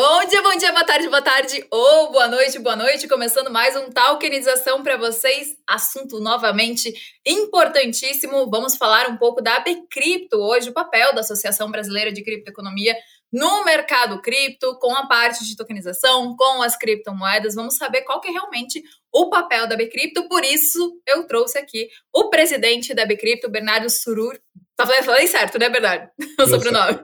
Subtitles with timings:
[0.00, 3.08] Bom dia, bom dia, boa tarde, boa tarde ou boa noite, boa noite.
[3.08, 5.56] Começando mais um Talkenização para vocês.
[5.66, 6.94] Assunto novamente
[7.26, 8.48] importantíssimo.
[8.48, 12.96] Vamos falar um pouco da Cripto hoje, o papel da Associação Brasileira de Criptoeconomia
[13.32, 17.56] no mercado cripto, com a parte de tokenização, com as criptomoedas.
[17.56, 18.80] Vamos saber qual que é realmente
[19.12, 20.28] o papel da Bcrypto.
[20.28, 24.38] Por isso, eu trouxe aqui o presidente da Bcrypto, Bernardo Surur.
[24.76, 26.08] Tá falei certo, né, Bernardo?
[26.38, 27.00] O sobrenome.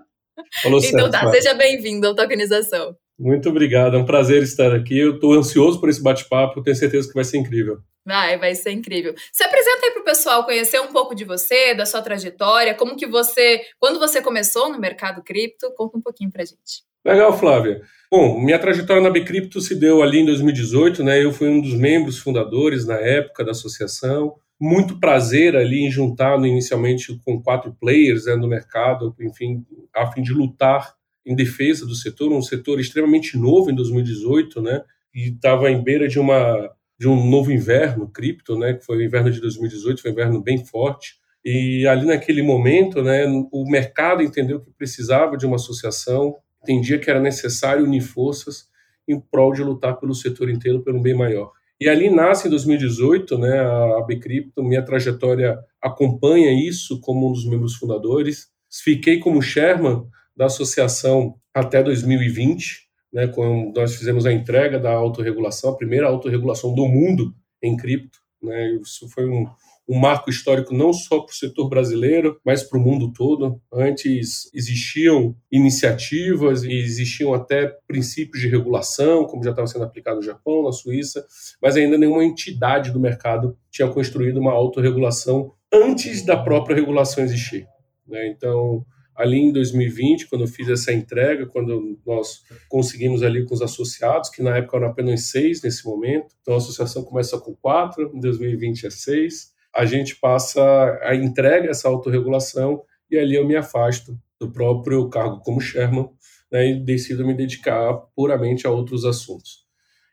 [0.66, 2.97] Então tá, seja bem-vindo à Tokenização.
[3.19, 4.98] Muito obrigado, é um prazer estar aqui.
[4.98, 7.79] Eu estou ansioso por esse bate-papo, tenho certeza que vai ser incrível.
[8.06, 9.15] Vai, vai ser incrível.
[9.33, 12.97] Se apresenta aí para o pessoal conhecer um pouco de você, da sua trajetória, como
[12.97, 16.84] que você, quando você começou no mercado cripto, conta um pouquinho para gente.
[17.05, 17.83] Legal, Flávia.
[18.11, 21.23] Bom, minha trajetória na Bcrypto se deu ali em 2018, né?
[21.23, 24.34] Eu fui um dos membros fundadores na época da associação.
[24.66, 29.62] Muito prazer ali em juntar inicialmente com quatro players né, no mercado, enfim,
[29.95, 30.94] a fim de lutar
[31.27, 34.80] em defesa do setor, um setor extremamente novo em 2018, né?
[35.14, 38.72] E estava em beira de uma de um novo inverno cripto, né?
[38.72, 41.17] Que foi o inverno de 2018, foi um inverno bem forte.
[41.44, 47.11] E ali naquele momento, né, o mercado entendeu que precisava de uma associação, entendia que
[47.11, 48.67] era necessário unir forças
[49.06, 51.52] em prol de lutar pelo setor inteiro, pelo bem maior.
[51.84, 57.44] E ali nasce em 2018, né, a Bcrypto, minha trajetória acompanha isso como um dos
[57.46, 58.48] membros fundadores.
[58.82, 65.72] Fiquei como chairman da associação até 2020, né, quando nós fizemos a entrega da autorregulação,
[65.72, 68.18] a primeira autorregulação do mundo em cripto.
[68.45, 69.47] Né, isso foi um,
[69.89, 73.61] um marco histórico não só para o setor brasileiro, mas para o mundo todo.
[73.73, 80.23] Antes existiam iniciativas e existiam até princípios de regulação, como já estava sendo aplicado no
[80.23, 81.25] Japão, na Suíça,
[81.61, 87.67] mas ainda nenhuma entidade do mercado tinha construído uma autorregulação antes da própria regulação existir.
[88.06, 88.29] Né?
[88.29, 88.84] Então,
[89.17, 94.31] ali em 2020, quando eu fiz essa entrega, quando nós conseguimos ali com os associados,
[94.31, 98.20] que na época eram apenas seis nesse momento, então a associação começa com quatro, em
[98.20, 100.63] 2020 é seis, a gente passa
[101.03, 106.08] a entrega essa autorregulação e ali eu me afasto do próprio cargo como chairman
[106.51, 109.64] né, e decido me dedicar puramente a outros assuntos.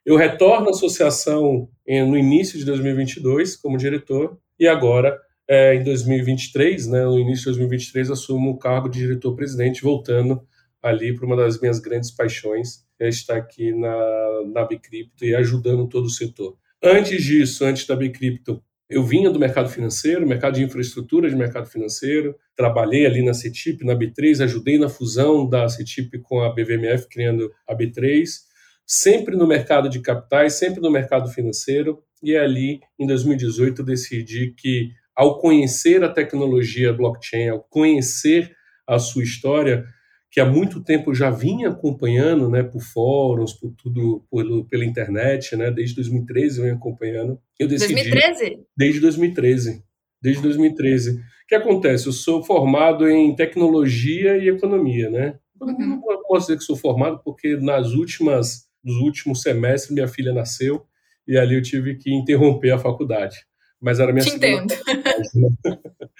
[0.05, 5.19] Eu retorno à associação no início de 2022 como diretor e agora
[5.51, 10.41] é, em 2023, né, no início de 2023, assumo o cargo de diretor-presidente, voltando
[10.81, 15.89] ali para uma das minhas grandes paixões, é estar aqui na, na Bicrypto e ajudando
[15.89, 16.55] todo o setor.
[16.81, 21.67] Antes disso, antes da Bicrypto, eu vinha do mercado financeiro, mercado de infraestrutura de mercado
[21.67, 27.09] financeiro, trabalhei ali na CETIP, na B3, ajudei na fusão da CETIP com a BVMF,
[27.09, 28.23] criando a B3,
[28.85, 34.53] sempre no mercado de capitais, sempre no mercado financeiro, e ali, em 2018, eu decidi
[34.55, 38.55] que ao conhecer a tecnologia blockchain, ao conhecer
[38.87, 39.85] a sua história,
[40.31, 45.55] que há muito tempo já vinha acompanhando, né, por fóruns, por tudo, por, pela internet,
[45.55, 47.39] né, desde 2013 eu venho acompanhando.
[47.59, 48.59] Eu decidi, 2013?
[48.75, 49.83] Desde 2013.
[50.19, 51.11] Desde 2013.
[51.11, 52.07] O que acontece?
[52.07, 55.35] Eu sou formado em tecnologia e economia, né?
[55.61, 56.01] Uhum.
[56.03, 60.83] Não posso dizer que sou formado porque nas últimas, nos últimos semestres minha filha nasceu
[61.27, 63.37] e ali eu tive que interromper a faculdade
[63.81, 65.00] mas era minha Te segunda faculdade.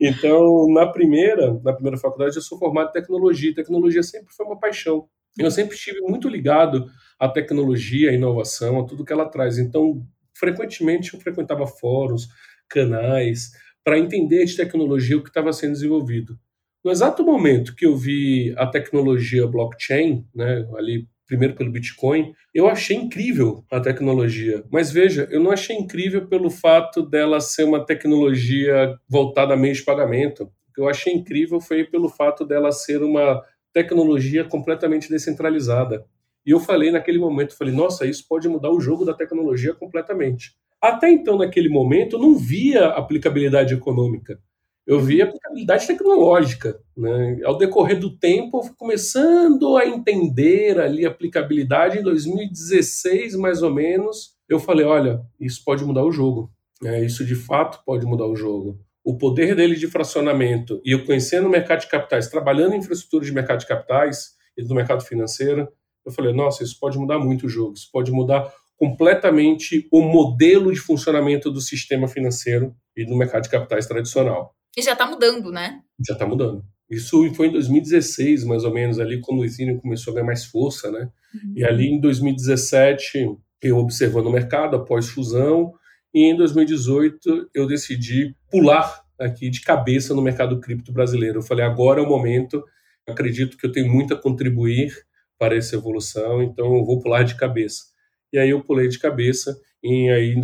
[0.00, 3.54] Então, na primeira, na primeira faculdade, eu sou formado em tecnologia.
[3.54, 5.08] Tecnologia sempre foi uma paixão.
[5.38, 6.86] Eu sempre estive muito ligado
[7.18, 9.58] à tecnologia, à inovação, a tudo que ela traz.
[9.58, 12.28] Então, frequentemente eu frequentava fóruns,
[12.68, 13.52] canais,
[13.84, 16.38] para entender de tecnologia o que estava sendo desenvolvido.
[16.84, 22.32] No exato momento que eu vi a tecnologia blockchain, né, ali primeiro pelo Bitcoin.
[22.54, 27.64] Eu achei incrível a tecnologia, mas veja, eu não achei incrível pelo fato dela ser
[27.64, 30.44] uma tecnologia voltada a meio de pagamento.
[30.68, 33.42] O que eu achei incrível foi pelo fato dela ser uma
[33.72, 36.04] tecnologia completamente descentralizada.
[36.46, 40.54] E eu falei naquele momento, falei, nossa, isso pode mudar o jogo da tecnologia completamente.
[40.80, 44.38] Até então, naquele momento, eu não via aplicabilidade econômica
[44.86, 46.78] eu vi a aplicabilidade tecnológica.
[46.96, 47.40] Né?
[47.44, 51.98] Ao decorrer do tempo, eu fui começando a entender ali a aplicabilidade.
[51.98, 56.50] Em 2016, mais ou menos, eu falei: olha, isso pode mudar o jogo.
[56.84, 58.78] É, isso de fato pode mudar o jogo.
[59.02, 63.24] O poder dele de fracionamento e eu conhecendo o mercado de capitais, trabalhando em infraestrutura
[63.24, 65.68] de mercado de capitais e do mercado financeiro,
[66.04, 67.74] eu falei: nossa, isso pode mudar muito o jogo.
[67.74, 73.48] Isso pode mudar completamente o modelo de funcionamento do sistema financeiro e do mercado de
[73.48, 74.54] capitais tradicional.
[74.76, 75.80] E já está mudando, né?
[76.06, 76.64] Já está mudando.
[76.90, 80.44] Isso foi em 2016, mais ou menos, ali quando o Ethereum começou a ganhar mais
[80.44, 81.10] força, né?
[81.34, 81.54] Uhum.
[81.56, 85.72] E ali em 2017, eu observando o mercado após fusão,
[86.14, 91.38] e em 2018 eu decidi pular aqui de cabeça no mercado cripto brasileiro.
[91.38, 92.62] Eu falei, agora é o momento,
[93.08, 94.94] acredito que eu tenho muito a contribuir
[95.38, 97.84] para essa evolução, então eu vou pular de cabeça.
[98.32, 100.40] E aí eu pulei de cabeça em, aí, em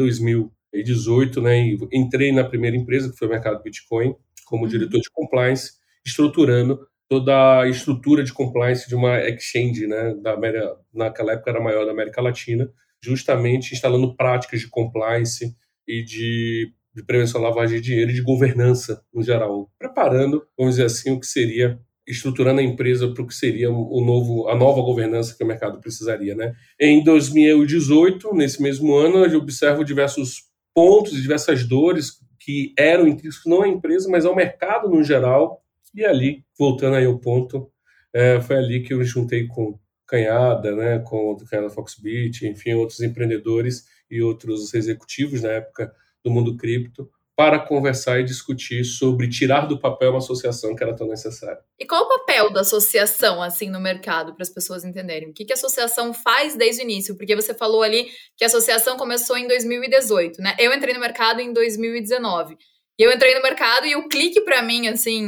[0.72, 4.14] 2018, né, entrei na primeira empresa, que foi o mercado Bitcoin,
[4.46, 4.68] como uhum.
[4.68, 5.72] diretor de compliance,
[6.04, 11.60] estruturando toda a estrutura de compliance de uma exchange, né, da América, naquela época era
[11.60, 12.70] maior da América Latina,
[13.02, 15.54] justamente instalando práticas de compliance
[15.86, 20.76] e de, de prevenção à lavagem de dinheiro e de governança no geral, preparando, vamos
[20.76, 24.56] dizer assim, o que seria estruturando a empresa para o que seria o novo, a
[24.56, 26.52] nova governança que o mercado precisaria, né?
[26.80, 33.62] Em 2018, nesse mesmo ano, eu observo diversos pontos diversas dores que eram intrínsecos não
[33.62, 35.62] à empresa, mas ao mercado no geral.
[35.94, 37.70] E ali, voltando aí ao ponto,
[38.12, 42.74] é, foi ali que eu me juntei com Canhada, né, com o Canhada Foxbit, enfim,
[42.74, 45.90] outros empreendedores e outros executivos na época
[46.22, 47.10] do mundo cripto,
[47.42, 51.58] para conversar e discutir sobre tirar do papel uma associação que era tão necessária.
[51.76, 55.28] E qual o papel da associação assim no mercado para as pessoas entenderem?
[55.28, 57.16] O que, que a associação faz desde o início?
[57.16, 60.54] Porque você falou ali que a associação começou em 2018, né?
[60.56, 62.56] Eu entrei no mercado em 2019.
[62.96, 65.26] E eu entrei no mercado e o clique para mim assim,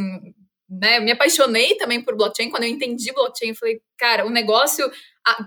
[0.70, 4.88] né, me apaixonei também por blockchain quando eu entendi blockchain, eu falei, cara, o negócio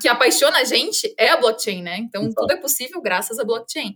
[0.01, 1.97] que apaixona a gente é a blockchain, né?
[1.99, 2.41] Então Exato.
[2.41, 3.95] tudo é possível graças à blockchain.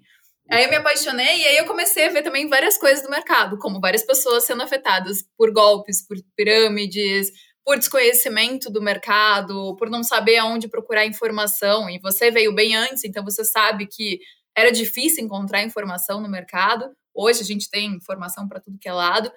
[0.51, 3.57] Aí eu me apaixonei e aí eu comecei a ver também várias coisas do mercado,
[3.57, 7.31] como várias pessoas sendo afetadas por golpes, por pirâmides,
[7.65, 11.89] por desconhecimento do mercado, por não saber aonde procurar informação.
[11.89, 14.19] E você veio bem antes, então você sabe que
[14.53, 16.91] era difícil encontrar informação no mercado.
[17.13, 19.31] Hoje a gente tem informação para tudo que é lado.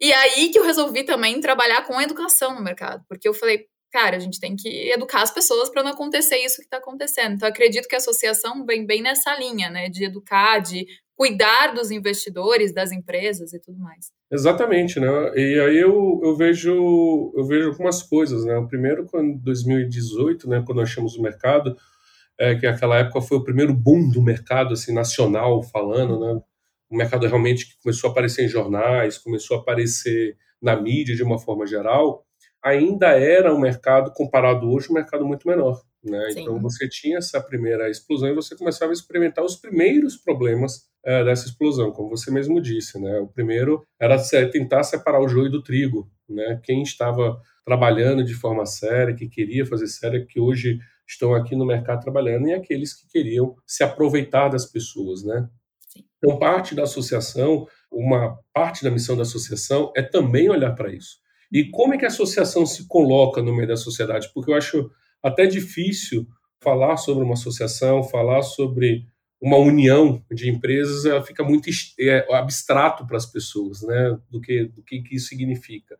[0.00, 4.16] E aí que eu resolvi também trabalhar com educação no mercado, porque eu falei, cara,
[4.16, 7.34] a gente tem que educar as pessoas para não acontecer isso que está acontecendo.
[7.34, 11.90] Então, acredito que a associação vem bem nessa linha, né, de educar, de cuidar dos
[11.90, 14.10] investidores, das empresas e tudo mais.
[14.30, 15.08] Exatamente, né?
[15.36, 18.56] E aí eu, eu vejo eu vejo algumas coisas, né?
[18.56, 21.76] O primeiro, quando 2018, né, quando nós chamamos o mercado,
[22.40, 26.40] é que aquela época foi o primeiro boom do mercado assim nacional falando, né?
[26.90, 31.38] O mercado realmente começou a aparecer em jornais, começou a aparecer na mídia de uma
[31.38, 32.24] forma geral
[32.62, 35.82] ainda era um mercado, comparado hoje, um mercado muito menor.
[36.02, 36.30] Né?
[36.32, 41.24] Então você tinha essa primeira explosão e você começava a experimentar os primeiros problemas é,
[41.24, 43.00] dessa explosão, como você mesmo disse.
[43.00, 43.18] Né?
[43.20, 44.16] O primeiro era
[44.50, 46.10] tentar separar o joio do trigo.
[46.28, 46.60] Né?
[46.62, 51.66] Quem estava trabalhando de forma séria, que queria fazer séria, que hoje estão aqui no
[51.66, 55.22] mercado trabalhando, e aqueles que queriam se aproveitar das pessoas.
[55.22, 55.48] Né?
[56.18, 61.22] Então, parte da associação, uma parte da missão da associação é também olhar para isso.
[61.52, 64.30] E como é que a associação se coloca no meio da sociedade?
[64.32, 64.90] Porque eu acho
[65.22, 66.26] até difícil
[66.58, 69.06] falar sobre uma associação, falar sobre
[69.40, 71.68] uma união de empresas, ela fica muito
[71.98, 74.16] é, abstrato para as pessoas, né?
[74.30, 75.98] Do que, do que, que isso significa.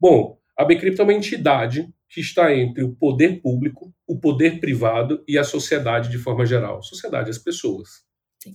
[0.00, 5.22] Bom, a Bcrypto é uma entidade que está entre o poder público, o poder privado
[5.28, 6.82] e a sociedade de forma geral.
[6.82, 8.02] Sociedade, as pessoas,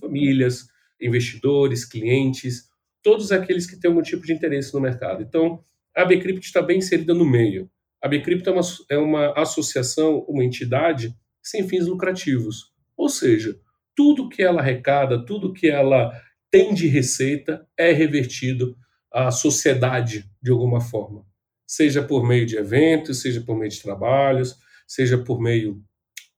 [0.00, 0.66] famílias,
[1.00, 2.68] investidores, clientes,
[3.02, 5.22] todos aqueles que têm algum tipo de interesse no mercado.
[5.22, 5.62] Então,
[5.96, 7.70] a Bcrypt está bem inserida no meio.
[8.02, 12.72] A Bcrypt é uma, é uma associação, uma entidade sem fins lucrativos.
[12.96, 13.58] Ou seja,
[13.94, 16.12] tudo que ela arrecada, tudo que ela
[16.50, 18.76] tem de receita é revertido
[19.12, 21.24] à sociedade de alguma forma.
[21.66, 25.82] Seja por meio de eventos, seja por meio de trabalhos, seja por meio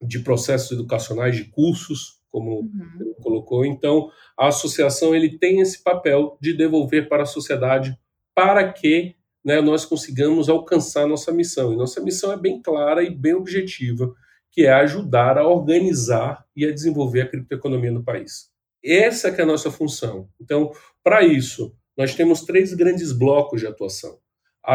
[0.01, 3.15] de processos educacionais, de cursos, como uhum.
[3.23, 3.65] colocou.
[3.65, 7.99] Então, a associação ele tem esse papel de devolver para a sociedade
[8.35, 9.17] para que
[9.47, 11.73] né, nós consigamos alcançar nossa missão.
[11.73, 14.13] E nossa missão é bem clara e bem objetiva,
[14.51, 18.51] que é ajudar a organizar e a desenvolver a criptoeconomia no país.
[18.85, 20.29] Essa é a nossa função.
[20.41, 24.19] Então, para isso, nós temos três grandes blocos de atuação.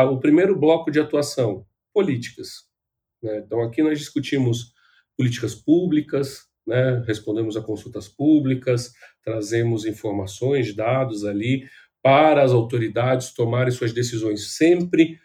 [0.10, 2.66] O primeiro bloco de atuação, políticas.
[3.22, 3.44] Né?
[3.46, 4.72] Então, aqui nós discutimos
[5.18, 7.04] políticas públicas, né?
[7.06, 11.66] respondemos a consultas públicas, trazemos informações, dados ali
[12.02, 15.20] para as autoridades tomarem suas decisões sempre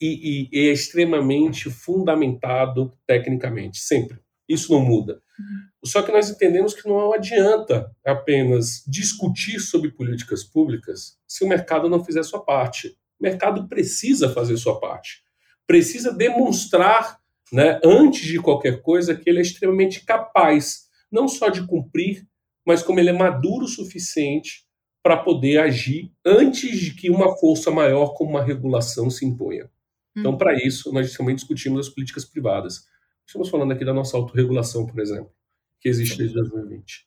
[0.00, 4.18] e, e, e é extremamente fundamentado tecnicamente, sempre.
[4.48, 5.22] Isso não muda.
[5.38, 5.60] Uhum.
[5.84, 11.88] Só que nós entendemos que não adianta apenas discutir sobre políticas públicas se o mercado
[11.88, 12.88] não fizer sua parte.
[13.20, 15.22] O mercado precisa fazer sua parte.
[15.66, 17.18] Precisa demonstrar,
[17.52, 22.26] né, antes de qualquer coisa, que ele é extremamente capaz, não só de cumprir,
[22.66, 24.64] mas como ele é maduro o suficiente
[25.02, 29.68] para poder agir antes de que uma força maior como uma regulação se imponha.
[30.16, 32.86] Então, para isso, nós também discutimos as políticas privadas.
[33.26, 35.32] Estamos falando aqui da nossa autorregulação, por exemplo,
[35.80, 37.06] que existe desde 2020.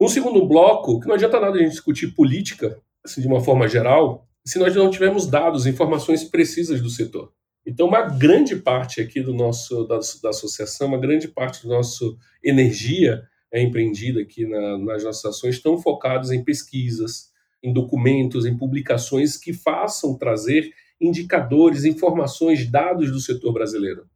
[0.00, 3.66] Um segundo bloco, que não adianta nada a gente discutir política, assim, de uma forma
[3.66, 7.32] geral, se nós não tivermos dados, informações precisas do setor.
[7.66, 12.04] Então, uma grande parte aqui do nosso da, da associação, uma grande parte da nossa
[12.42, 17.30] energia é empreendida aqui na, nas nossas ações, estão focados em pesquisas,
[17.62, 24.08] em documentos, em publicações que façam trazer indicadores, informações, dados do setor brasileiro.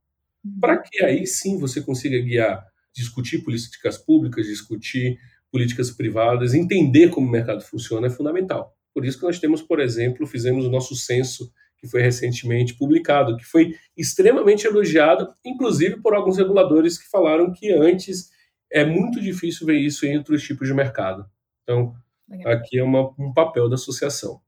[0.45, 0.59] Uhum.
[0.61, 5.16] Para que aí sim você consiga guiar, discutir políticas públicas, discutir
[5.52, 8.76] políticas privadas, entender como o mercado funciona é fundamental.
[8.92, 13.37] Por isso que nós temos, por exemplo, fizemos o nosso censo que foi recentemente publicado,
[13.37, 18.37] que foi extremamente elogiado, inclusive por alguns reguladores que falaram que antes
[18.71, 21.29] é muito difícil ver isso entre os tipos de mercado.
[21.63, 21.95] Então,
[22.29, 22.53] Legal.
[22.53, 24.41] aqui é uma, um papel da associação.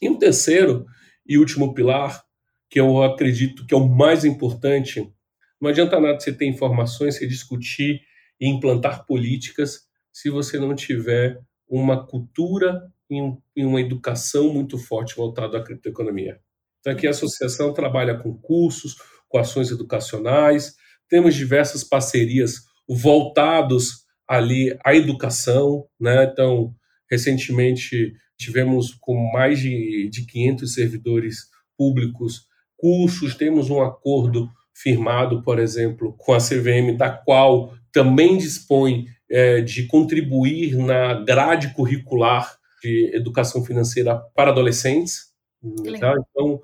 [0.00, 0.86] E um terceiro
[1.26, 2.24] e último pilar,
[2.70, 5.12] que eu acredito que é o mais importante,
[5.60, 8.00] não adianta nada você ter informações, você discutir
[8.40, 15.58] e implantar políticas se você não tiver uma cultura e uma educação muito forte voltada
[15.58, 16.40] à criptoeconomia.
[16.80, 18.96] Então, aqui a associação trabalha com cursos,
[19.28, 20.76] com ações educacionais,
[21.08, 26.24] temos diversas parcerias voltados ali à educação, né?
[26.24, 26.74] Então,
[27.10, 35.58] recentemente tivemos com mais de, de 500 servidores públicos cursos, temos um acordo firmado, por
[35.58, 43.10] exemplo, com a CVM, da qual também dispõe é, de contribuir na grade curricular de
[43.12, 45.32] educação financeira para adolescentes.
[45.98, 46.14] Tá?
[46.30, 46.60] Então,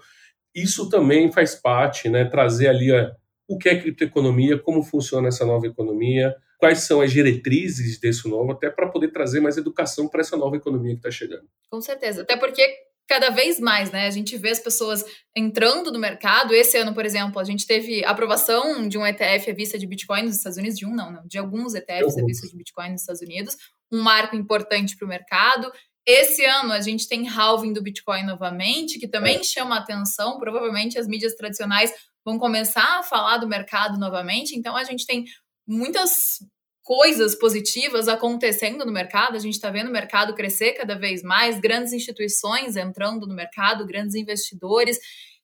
[0.54, 3.12] isso também faz parte, né, trazer ali a,
[3.48, 8.52] o que é criptoeconomia, como funciona essa nova economia, quais são as diretrizes desse novo,
[8.52, 11.46] até para poder trazer mais educação para essa nova economia que está chegando.
[11.70, 12.66] Com certeza, até porque
[13.06, 14.06] cada vez mais, né?
[14.06, 15.04] A gente vê as pessoas
[15.36, 16.54] entrando no mercado.
[16.54, 20.22] Esse ano, por exemplo, a gente teve aprovação de um ETF à vista de Bitcoin
[20.22, 23.02] nos Estados Unidos, de um não, não de alguns ETFs à vista de Bitcoin nos
[23.02, 23.56] Estados Unidos,
[23.92, 25.70] um marco importante para o mercado.
[26.06, 29.42] Esse ano a gente tem halving do Bitcoin novamente, que também é.
[29.42, 30.38] chama atenção.
[30.38, 31.92] Provavelmente as mídias tradicionais
[32.24, 34.56] vão começar a falar do mercado novamente.
[34.56, 35.24] Então a gente tem
[35.66, 36.38] muitas
[36.82, 39.36] coisas positivas acontecendo no mercado.
[39.36, 43.86] A gente está vendo o mercado crescer cada vez mais, grandes instituições entrando no mercado,
[43.86, 44.98] grandes investidores.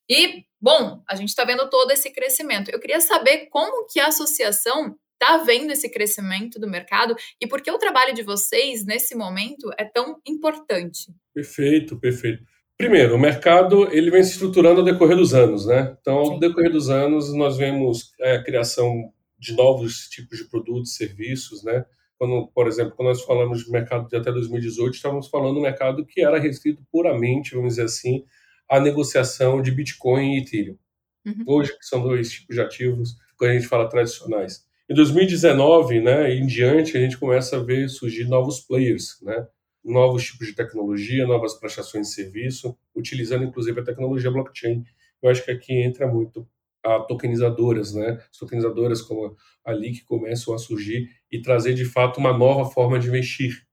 [0.09, 2.71] E, bom, a gente está vendo todo esse crescimento.
[2.71, 7.61] Eu queria saber como que a associação está vendo esse crescimento do mercado e por
[7.61, 11.13] que o trabalho de vocês nesse momento é tão importante.
[11.35, 12.43] Perfeito, perfeito.
[12.81, 15.95] Primeiro, o mercado ele vem se estruturando ao decorrer dos anos, né?
[16.01, 20.97] Então, ao decorrer dos anos, nós vemos é, a criação de novos tipos de produtos,
[20.97, 21.85] serviços, né?
[22.17, 25.63] Quando, por exemplo, quando nós falamos de mercado de até 2018, estávamos falando de um
[25.63, 28.25] mercado que era restrito puramente, vamos dizer assim,
[28.67, 30.79] à negociação de Bitcoin e Ethereum.
[31.27, 31.45] Uhum.
[31.49, 34.65] Hoje, que são dois tipos de ativos, quando a gente fala tradicionais.
[34.89, 39.47] Em 2019, né, em diante, a gente começa a ver surgir novos players, né,
[39.85, 44.85] novos tipos de tecnologia, novas prestações de serviço, utilizando inclusive a tecnologia blockchain.
[45.23, 46.47] Eu acho que aqui entra muito
[46.83, 52.19] a tokenizadoras, né, as tokenizadoras como ali que começam a surgir e trazer de fato
[52.19, 53.67] uma nova forma de investir,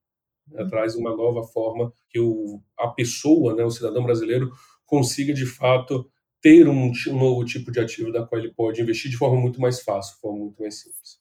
[0.47, 4.51] né, traz uma nova forma que o, a pessoa, né, o cidadão brasileiro
[4.85, 6.09] consiga de fato
[6.41, 9.59] ter um, um, novo tipo de ativo da qual ele pode investir de forma muito
[9.59, 11.19] mais fácil, de forma muito mais simples.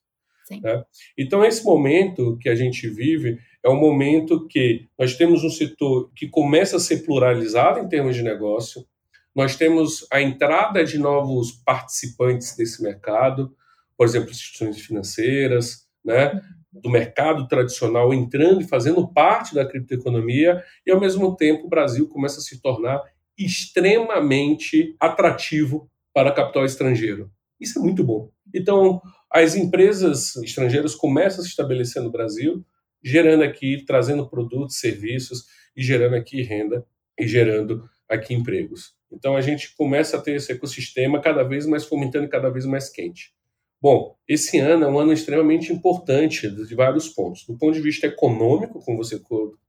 [0.63, 0.85] Né?
[1.19, 6.09] Então, esse momento que a gente vive é um momento que nós temos um setor
[6.15, 8.87] que começa a ser pluralizado em termos de negócio,
[9.35, 13.53] nós temos a entrada de novos participantes desse mercado,
[13.99, 16.41] por exemplo, instituições financeiras, né,
[16.73, 22.09] do mercado tradicional entrando e fazendo parte da criptoeconomia, e ao mesmo tempo o Brasil
[22.09, 23.03] começa a se tornar
[23.37, 27.33] extremamente atrativo para capital estrangeiro.
[27.61, 28.31] Isso é muito bom.
[28.55, 32.65] Então, as empresas estrangeiras começam a se estabelecer no Brasil,
[33.03, 35.45] gerando aqui, trazendo produtos, serviços
[35.77, 36.85] e gerando aqui renda
[37.19, 38.95] e gerando aqui empregos.
[39.11, 42.89] Então a gente começa a ter esse ecossistema cada vez mais fomentando cada vez mais
[42.89, 43.35] quente.
[43.81, 47.45] Bom, esse ano é um ano extremamente importante de vários pontos.
[47.47, 49.21] Do ponto de vista econômico, como você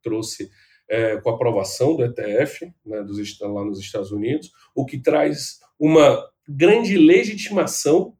[0.01, 0.50] trouxe
[0.89, 5.60] é, com a aprovação do ETF né, dos, lá nos Estados Unidos, o que traz
[5.77, 8.15] uma grande legitimação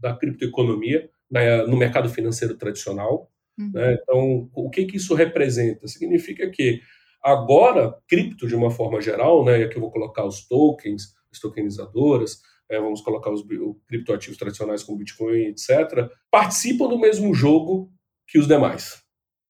[0.00, 3.30] da criptoeconomia né, no mercado financeiro tradicional.
[3.58, 3.70] Uhum.
[3.72, 3.98] Né?
[4.00, 5.86] Então, o que, que isso representa?
[5.86, 6.80] Significa que
[7.22, 11.38] agora, cripto de uma forma geral, né, e aqui eu vou colocar os tokens, as
[11.38, 13.44] tokenizadoras, é, vamos colocar os
[13.86, 17.92] criptoativos tradicionais como Bitcoin, etc., participam do mesmo jogo
[18.26, 19.02] que os demais.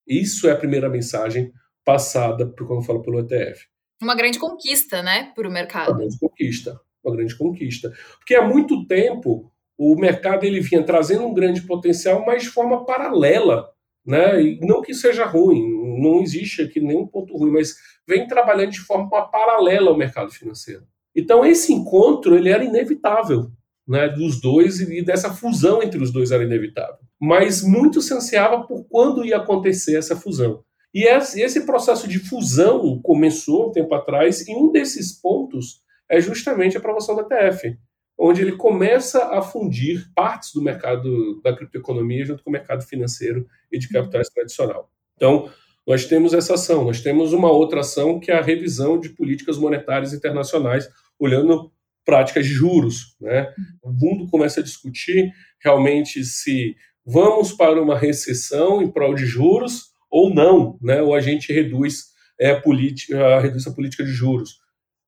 [0.07, 1.51] Isso é a primeira mensagem
[1.85, 3.65] passada quando falo pelo ETF.
[4.01, 5.91] Uma grande conquista, né, para o mercado.
[5.91, 7.93] Uma grande conquista, uma grande conquista.
[8.17, 12.85] Porque há muito tempo o mercado ele vinha trazendo um grande potencial, mas de forma
[12.85, 13.72] paralela,
[14.05, 14.41] né?
[14.41, 17.75] E não que seja ruim, não existe aqui nenhum ponto ruim, mas
[18.07, 20.83] vem trabalhando de forma paralela ao mercado financeiro.
[21.15, 23.51] Então esse encontro ele era inevitável,
[23.87, 26.97] né, dos dois e dessa fusão entre os dois era inevitável.
[27.21, 30.63] Mas muito se ansiava por quando ia acontecer essa fusão.
[30.93, 36.77] E esse processo de fusão começou um tempo atrás, e um desses pontos é justamente
[36.77, 37.77] a aprovação da TF,
[38.17, 43.47] onde ele começa a fundir partes do mercado da criptoeconomia junto com o mercado financeiro
[43.71, 44.89] e de capitais tradicional.
[45.15, 45.49] Então,
[45.85, 49.57] nós temos essa ação, nós temos uma outra ação que é a revisão de políticas
[49.57, 50.89] monetárias internacionais,
[51.19, 51.71] olhando
[52.05, 53.15] práticas de juros.
[53.19, 53.53] Né?
[53.81, 59.91] O mundo começa a discutir realmente se vamos para uma recessão em prol de juros
[60.09, 61.01] ou não, né?
[61.01, 64.62] ou a gente reduz, é, a, política, reduz a política de juros.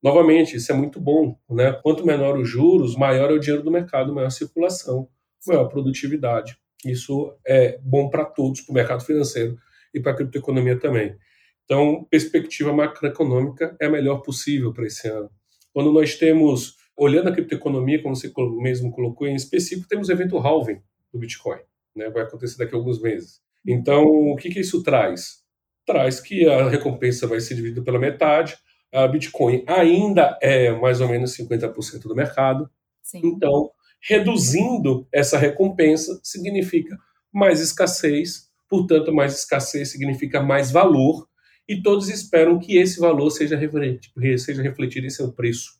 [0.05, 1.35] Novamente, isso é muito bom.
[1.49, 1.73] Né?
[1.81, 5.09] Quanto menor os juros, maior é o dinheiro do mercado, maior a circulação,
[5.47, 6.55] maior a produtividade.
[6.85, 9.57] Isso é bom para todos, para o mercado financeiro
[9.91, 11.15] e para a criptoeconomia também.
[11.63, 15.27] Então, perspectiva macroeconômica é a melhor possível para esse ano.
[15.73, 18.31] Quando nós temos, olhando a criptoeconomia, como você
[18.61, 21.61] mesmo colocou em específico, temos o evento halving do Bitcoin,
[21.95, 22.11] né?
[22.11, 23.41] vai acontecer daqui a alguns meses.
[23.65, 25.43] Então, o que, que isso traz?
[25.83, 28.55] Traz que a recompensa vai ser dividida pela metade,
[28.95, 32.69] a Bitcoin ainda é mais ou menos 50% do mercado.
[33.01, 33.21] Sim.
[33.23, 33.69] Então,
[34.01, 36.97] reduzindo essa recompensa significa
[37.31, 41.27] mais escassez, portanto, mais escassez significa mais valor,
[41.67, 45.79] e todos esperam que esse valor seja refletido, seja refletido em seu preço.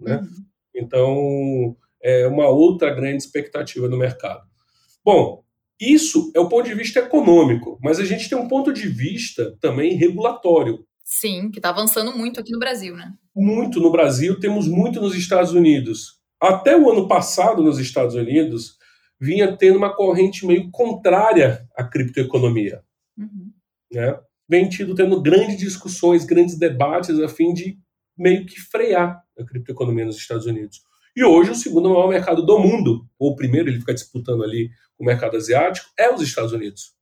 [0.00, 0.16] Né?
[0.16, 0.44] Uhum.
[0.74, 4.46] Então, é uma outra grande expectativa no mercado.
[5.04, 5.44] Bom,
[5.78, 9.56] isso é o ponto de vista econômico, mas a gente tem um ponto de vista
[9.60, 10.86] também regulatório.
[11.08, 13.14] Sim, que está avançando muito aqui no Brasil, né?
[13.32, 16.20] Muito no Brasil, temos muito nos Estados Unidos.
[16.40, 18.76] Até o ano passado, nos Estados Unidos,
[19.20, 22.82] vinha tendo uma corrente meio contrária à criptoeconomia.
[23.16, 23.52] Uhum.
[23.92, 24.18] Né?
[24.48, 27.78] Vem tido tendo grandes discussões, grandes debates a fim de
[28.18, 30.82] meio que frear a criptoeconomia nos Estados Unidos.
[31.14, 34.70] E hoje o segundo maior mercado do mundo, ou o primeiro, ele fica disputando ali
[34.98, 36.95] o mercado asiático, é os Estados Unidos.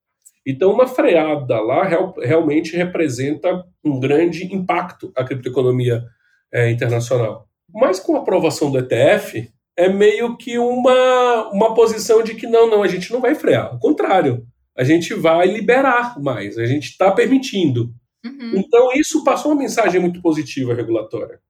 [0.47, 6.05] Então, uma freada lá real, realmente representa um grande impacto à criptoeconomia
[6.53, 7.49] é, internacional.
[7.73, 12.69] Mas com a aprovação do ETF, é meio que uma, uma posição de que não,
[12.69, 13.73] não, a gente não vai frear.
[13.73, 17.93] Ao contrário, a gente vai liberar mais, a gente está permitindo.
[18.25, 18.53] Uhum.
[18.57, 21.41] Então, isso passou uma mensagem muito positiva regulatória.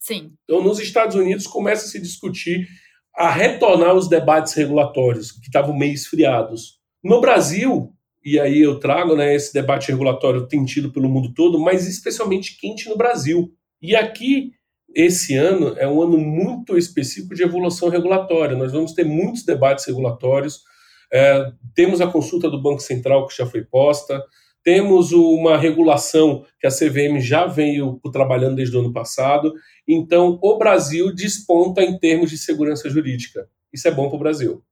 [0.00, 0.32] Sim.
[0.44, 2.66] Então, nos Estados Unidos, começa a se discutir
[3.16, 6.78] a retornar os debates regulatórios que estavam meio esfriados.
[7.02, 7.92] No Brasil,
[8.24, 12.58] e aí eu trago, né, esse debate regulatório tem tido pelo mundo todo, mas especialmente
[12.58, 13.52] quente no Brasil.
[13.82, 14.52] E aqui,
[14.94, 18.56] esse ano é um ano muito específico de evolução regulatória.
[18.56, 20.60] Nós vamos ter muitos debates regulatórios.
[21.12, 24.22] É, temos a consulta do Banco Central que já foi posta,
[24.64, 29.52] temos uma regulação que a CVM já veio trabalhando desde o ano passado.
[29.86, 33.46] Então, o Brasil desponta em termos de segurança jurídica.
[33.70, 34.64] Isso é bom para o Brasil.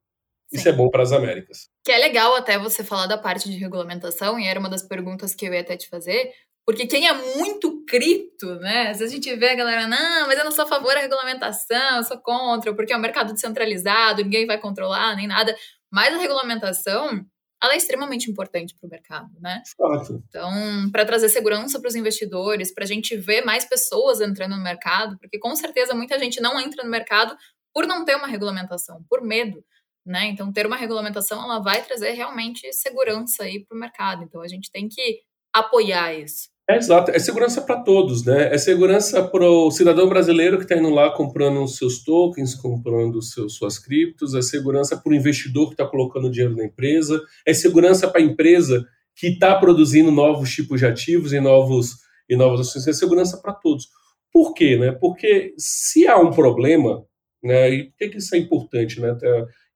[0.53, 1.69] Isso é bom para as Américas.
[1.85, 5.35] Que é legal até você falar da parte de regulamentação, e era uma das perguntas
[5.35, 6.31] que eu ia até te fazer,
[6.65, 8.91] porque quem é muito cripto, né?
[8.91, 11.01] Às vezes a gente vê a galera, não, mas eu não sou a favor da
[11.01, 15.57] regulamentação, eu sou contra, porque é um mercado descentralizado, ninguém vai controlar, nem nada.
[15.91, 17.25] Mas a regulamentação,
[17.61, 19.61] ela é extremamente importante para o mercado, né?
[19.77, 20.23] Fato.
[20.29, 24.63] Então, para trazer segurança para os investidores, para a gente ver mais pessoas entrando no
[24.63, 27.37] mercado, porque com certeza muita gente não entra no mercado
[27.75, 29.65] por não ter uma regulamentação, por medo.
[30.05, 30.27] Né?
[30.27, 34.25] Então, ter uma regulamentação ela vai trazer realmente segurança para o mercado.
[34.25, 35.21] Então, a gente tem que
[35.53, 36.53] apoiar isso.
[36.69, 38.55] É exato, é segurança para todos, né?
[38.55, 43.21] É segurança para o cidadão brasileiro que está indo lá comprando os seus tokens, comprando
[43.21, 47.53] seus, suas criptos, é segurança para o investidor que está colocando dinheiro na empresa, é
[47.53, 48.87] segurança para a empresa
[49.17, 51.97] que está produzindo novos tipos de ativos e novos
[52.29, 53.89] e novas ações, é segurança para todos.
[54.33, 54.93] Por quê, né?
[54.93, 57.05] Porque se há um problema,
[57.43, 57.71] né?
[57.71, 59.17] E por que, que isso é importante, né?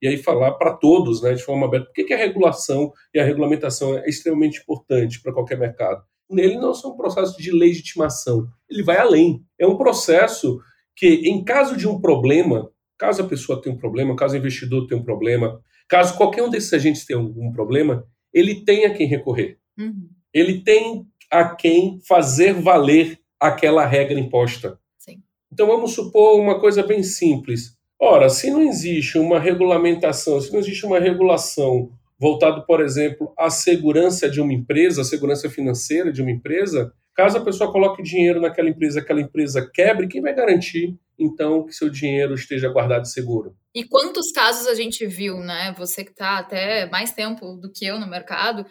[0.07, 3.25] E aí falar para todos, né, de forma aberta, por que, a regulação e a
[3.25, 6.01] regulamentação é extremamente importante para qualquer mercado.
[6.31, 9.45] Ele não é um processo de legitimação, ele vai além.
[9.59, 10.61] É um processo
[10.95, 14.87] que, em caso de um problema, caso a pessoa tenha um problema, caso o investidor
[14.87, 19.09] tenha um problema, caso qualquer um desses agentes tenha algum problema, ele tem a quem
[19.09, 19.59] recorrer.
[19.77, 20.09] Uhum.
[20.33, 24.79] Ele tem a quem fazer valer aquela regra imposta.
[24.99, 25.21] Sim.
[25.53, 27.76] Então vamos supor uma coisa bem simples.
[28.01, 33.51] Ora, se não existe uma regulamentação, se não existe uma regulação voltado, por exemplo, à
[33.51, 38.41] segurança de uma empresa, à segurança financeira de uma empresa, caso a pessoa coloque dinheiro
[38.41, 43.57] naquela empresa, aquela empresa quebre, quem vai garantir então que seu dinheiro esteja guardado seguro?
[43.75, 45.75] E quantos casos a gente viu, né?
[45.79, 48.67] Você que está até mais tempo do que eu no mercado,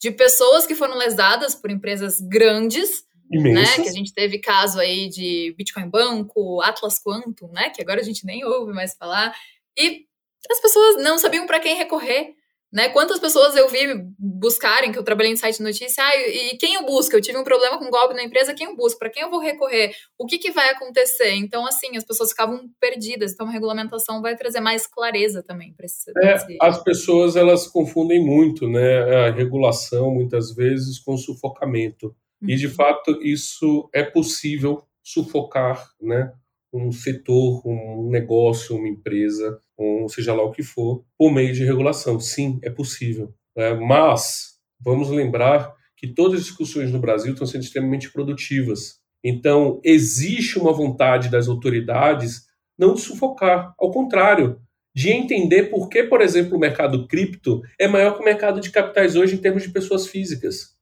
[0.00, 3.78] de pessoas que foram lesadas por empresas grandes Imensas.
[3.78, 3.84] Né?
[3.84, 7.70] Que a gente teve caso aí de Bitcoin Banco, Atlas Quantum, né?
[7.70, 9.34] Que agora a gente nem ouve mais falar.
[9.78, 10.06] E
[10.50, 12.34] as pessoas não sabiam para quem recorrer.
[12.72, 12.88] Né?
[12.90, 16.74] Quantas pessoas eu vi buscarem, que eu trabalhei em site de notícia, ah, e quem
[16.74, 17.16] eu busco?
[17.16, 18.96] Eu tive um problema com golpe na empresa, quem eu busco?
[18.96, 19.92] Para quem eu vou recorrer?
[20.16, 21.32] O que, que vai acontecer?
[21.32, 23.32] Então, assim, as pessoas ficavam perdidas.
[23.32, 26.58] Então, a regulamentação vai trazer mais clareza também para esse, é, esse...
[26.62, 29.26] As pessoas, elas confundem muito, né?
[29.26, 32.14] A regulação, muitas vezes, com sufocamento.
[32.42, 36.32] E, de fato, isso é possível sufocar, né?
[36.72, 41.64] Um setor, um negócio, uma empresa, ou seja lá o que for, por meio de
[41.64, 42.20] regulação.
[42.20, 43.34] Sim, é possível.
[43.56, 49.00] É, mas vamos lembrar que todas as discussões no Brasil estão sendo extremamente produtivas.
[49.22, 52.46] Então, existe uma vontade das autoridades
[52.78, 54.58] não de sufocar, ao contrário,
[54.94, 58.70] de entender por que, por exemplo, o mercado cripto é maior que o mercado de
[58.70, 60.76] capitais hoje em termos de pessoas físicas.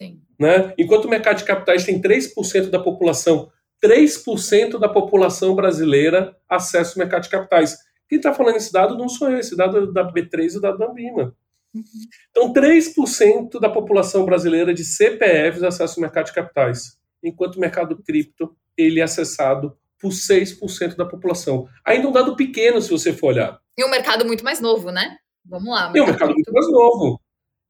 [0.00, 0.20] Sim.
[0.38, 0.72] Né?
[0.78, 3.50] Enquanto o mercado de capitais tem 3% da população,
[3.84, 7.76] 3% da população brasileira acessa o mercado de capitais.
[8.08, 10.70] Quem está falando esse dado não sou eu, esse dado é da B3 e da
[10.70, 11.34] Ambima.
[11.74, 11.82] Uhum.
[12.30, 18.02] Então, 3% da população brasileira de CPFs acessa o mercado de capitais, enquanto o mercado
[18.02, 21.68] cripto ele é acessado por 6% da população.
[21.84, 23.60] Ainda um dado pequeno, se você for olhar.
[23.78, 25.18] E um mercado muito mais novo, né?
[25.44, 25.92] Vamos lá.
[25.94, 27.20] E um mercado muito mais novo.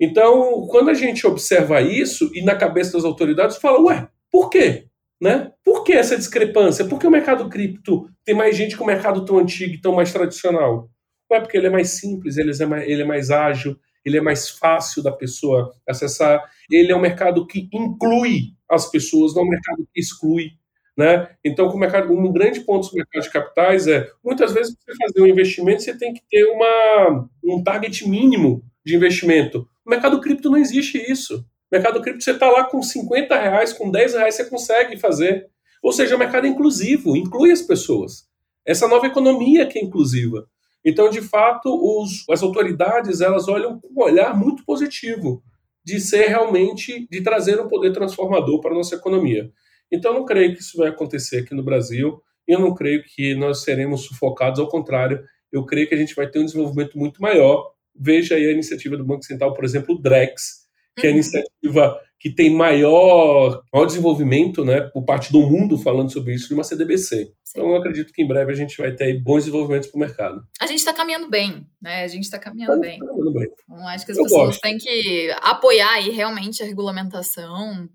[0.01, 4.87] Então, quando a gente observa isso e na cabeça das autoridades fala, ué, por quê?
[5.21, 5.53] Né?
[5.63, 6.87] Por que essa discrepância?
[6.87, 9.95] Por que o mercado cripto tem mais gente que o mercado tão antigo e tão
[9.95, 10.89] mais tradicional?
[11.31, 14.17] Não é porque ele é mais simples, ele é mais, ele é mais ágil, ele
[14.17, 16.43] é mais fácil da pessoa acessar.
[16.71, 20.53] Ele é um mercado que inclui as pessoas, não é um mercado que exclui.
[20.97, 21.29] Né?
[21.45, 25.23] Então, mercado, um grande ponto do mercado de capitais é, muitas vezes, para você fazer
[25.23, 29.69] um investimento, você tem que ter uma, um target mínimo de investimento.
[29.91, 31.45] Mercado cripto não existe isso.
[31.71, 35.49] Mercado cripto, você está lá com 50 reais, com 10 reais, você consegue fazer.
[35.83, 38.29] Ou seja, o mercado é inclusivo, inclui as pessoas.
[38.67, 40.47] Essa nova economia que é inclusiva.
[40.85, 45.43] Então, de fato, os, as autoridades elas olham com um olhar muito positivo
[45.85, 49.51] de ser realmente, de trazer um poder transformador para a nossa economia.
[49.91, 53.03] Então, eu não creio que isso vai acontecer aqui no Brasil, e eu não creio
[53.05, 55.23] que nós seremos sufocados, ao contrário,
[55.53, 57.73] eu creio que a gente vai ter um desenvolvimento muito maior.
[57.95, 60.61] Veja aí a iniciativa do Banco Central, por exemplo, o DREX,
[60.97, 61.19] que é a uhum.
[61.19, 66.55] iniciativa que tem maior, maior desenvolvimento, né, por parte do mundo falando sobre isso, de
[66.55, 67.33] uma CDBC.
[67.51, 70.43] Então, eu acredito que em breve a gente vai ter bons desenvolvimentos para o mercado.
[70.61, 72.05] A gente está caminhando bem, né?
[72.05, 72.99] A gente está caminhando tá bem.
[72.99, 73.49] Caminhando bem.
[73.65, 74.61] Então, acho que as eu pessoas gosto.
[74.61, 77.89] têm que apoiar aí realmente a regulamentação.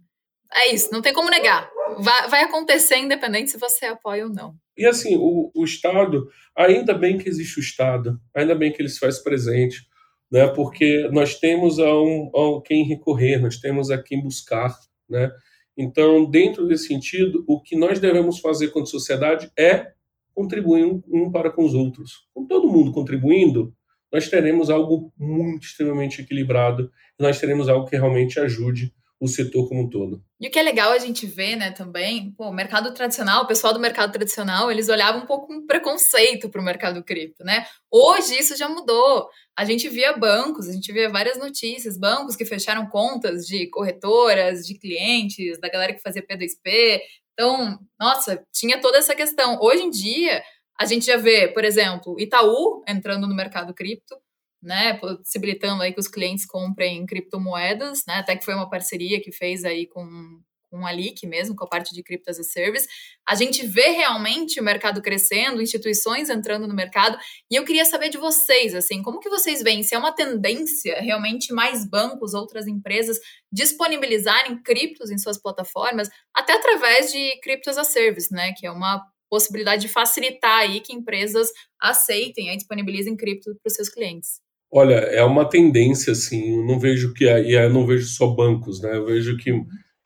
[0.55, 1.69] É isso, não tem como negar.
[1.99, 4.55] Vai, vai acontecer independente se você apoia ou não.
[4.77, 8.89] E assim, o, o Estado, ainda bem que existe o Estado, ainda bem que ele
[8.89, 9.85] se faz presente
[10.31, 10.47] né?
[10.47, 14.75] Porque nós temos a, um, a quem recorrer, nós temos a quem buscar,
[15.09, 15.31] né?
[15.77, 19.91] Então, dentro desse sentido, o que nós devemos fazer como sociedade é
[20.33, 22.27] contribuir um, um para com os outros.
[22.33, 23.73] Com todo mundo contribuindo,
[24.11, 29.83] nós teremos algo muito extremamente equilibrado, nós teremos algo que realmente ajude o setor como
[29.83, 30.21] um todo.
[30.39, 33.47] E o que é legal a gente ver, né, também, pô, o mercado tradicional, o
[33.47, 37.65] pessoal do mercado tradicional, eles olhavam um pouco com preconceito para o mercado cripto, né?
[37.89, 39.29] Hoje isso já mudou.
[39.57, 44.65] A gente via bancos, a gente via várias notícias, bancos que fecharam contas de corretoras,
[44.65, 46.99] de clientes, da galera que fazia P2P.
[47.33, 49.57] Então, nossa, tinha toda essa questão.
[49.61, 50.43] Hoje em dia,
[50.79, 54.17] a gente já vê, por exemplo, Itaú entrando no mercado cripto,
[54.65, 59.31] né, possibilitando aí que os clientes comprem criptomoedas, né, até que foi uma parceria que
[59.31, 62.87] fez aí com, com a LIC mesmo, com a parte de Crypto as a Service.
[63.27, 67.15] A gente vê realmente o mercado crescendo, instituições entrando no mercado,
[67.49, 70.99] e eu queria saber de vocês, assim, como que vocês veem, se é uma tendência
[70.99, 73.19] realmente mais bancos, outras empresas
[73.51, 78.71] disponibilizarem criptos em suas plataformas, até através de Crypto as a Service, né, que é
[78.71, 81.49] uma possibilidade de facilitar aí que empresas
[81.79, 84.44] aceitem e disponibilizem cripto para os seus clientes.
[84.77, 88.81] Olha, é uma tendência, assim, eu não vejo que, e eu não vejo só bancos,
[88.81, 88.97] né?
[88.97, 89.49] Eu vejo que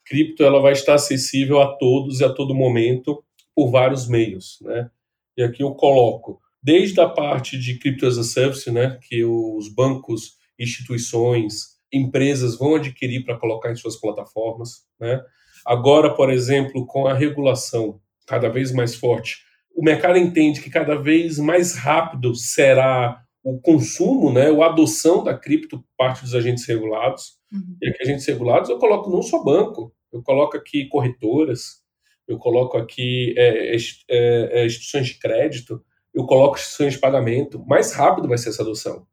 [0.06, 3.24] cripto ela vai estar acessível a todos e a todo momento
[3.56, 4.92] por vários meios, né?
[5.36, 9.74] E aqui eu coloco desde a parte de crypto as a service, né, que os
[9.74, 15.20] bancos, instituições, empresas vão adquirir para colocar em suas plataformas, né?
[15.66, 19.38] Agora, por exemplo, com a regulação cada vez mais forte,
[19.76, 25.38] o mercado entende que cada vez mais rápido será o consumo, né, a adoção da
[25.38, 27.38] cripto por parte dos agentes regulados.
[27.52, 27.78] Uhum.
[27.82, 31.82] E aqui, agentes regulados, eu coloco não só banco, eu coloco aqui corretoras,
[32.28, 37.64] eu coloco aqui é, é, é, instituições de crédito, eu coloco instituições de pagamento.
[37.66, 39.08] Mais rápido vai ser essa adoção.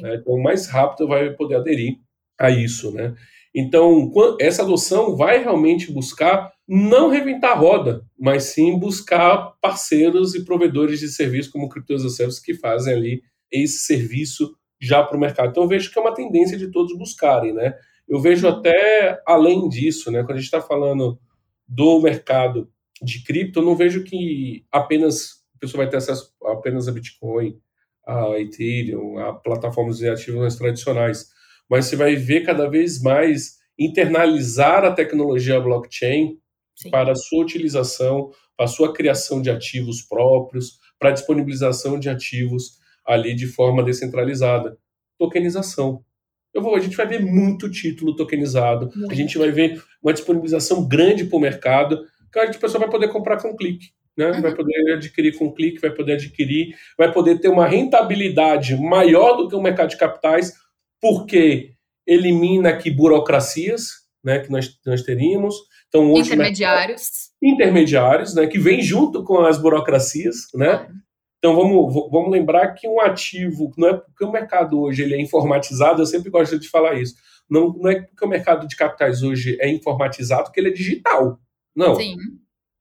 [0.00, 0.16] Né?
[0.16, 1.98] Então, mais rápido vai poder aderir
[2.38, 2.90] a isso.
[2.90, 3.14] Né?
[3.54, 4.10] Então,
[4.40, 11.00] essa adoção vai realmente buscar não reventar a roda, mas sim buscar parceiros e provedores
[11.00, 15.20] de serviço como Crypto as a Service que fazem ali esse serviço já para o
[15.20, 15.50] mercado.
[15.50, 17.74] Então eu vejo que é uma tendência de todos buscarem, né?
[18.08, 20.22] Eu vejo até além disso, né?
[20.22, 21.18] Quando a gente está falando
[21.66, 22.70] do mercado
[23.02, 27.58] de cripto, eu não vejo que apenas a pessoa vai ter acesso apenas a Bitcoin,
[28.06, 31.30] a Ethereum, a plataformas de ativos mais tradicionais,
[31.68, 36.38] mas você vai ver cada vez mais internalizar a tecnologia blockchain
[36.76, 36.90] Sim.
[36.90, 42.08] para a sua utilização, para a sua criação de ativos próprios, para a disponibilização de
[42.08, 44.76] ativos ali de forma descentralizada.
[45.18, 46.04] Tokenização.
[46.52, 49.10] Eu vou, a gente vai ver muito título tokenizado, muito.
[49.10, 53.08] a gente vai ver uma disponibilização grande para o mercado, que a pessoa vai poder
[53.08, 53.88] comprar com um clique.
[54.16, 54.30] Né?
[54.30, 54.40] Uhum.
[54.40, 59.36] Vai poder adquirir com um clique, vai poder adquirir, vai poder ter uma rentabilidade maior
[59.36, 60.52] do que o mercado de capitais,
[61.00, 61.72] porque
[62.06, 65.56] elimina aqui burocracias né, que nós, nós teríamos.
[65.88, 67.30] Então, hoje, intermediários.
[67.42, 70.86] intermediários, né, que vem junto com as burocracias, né?
[70.88, 71.03] Uhum.
[71.44, 75.20] Então vamos, vamos lembrar que um ativo, não é porque o mercado hoje ele é
[75.20, 77.16] informatizado, eu sempre gosto de falar isso.
[77.50, 81.38] Não, não é porque o mercado de capitais hoje é informatizado que ele é digital.
[81.76, 81.96] Não.
[81.96, 82.16] Sim.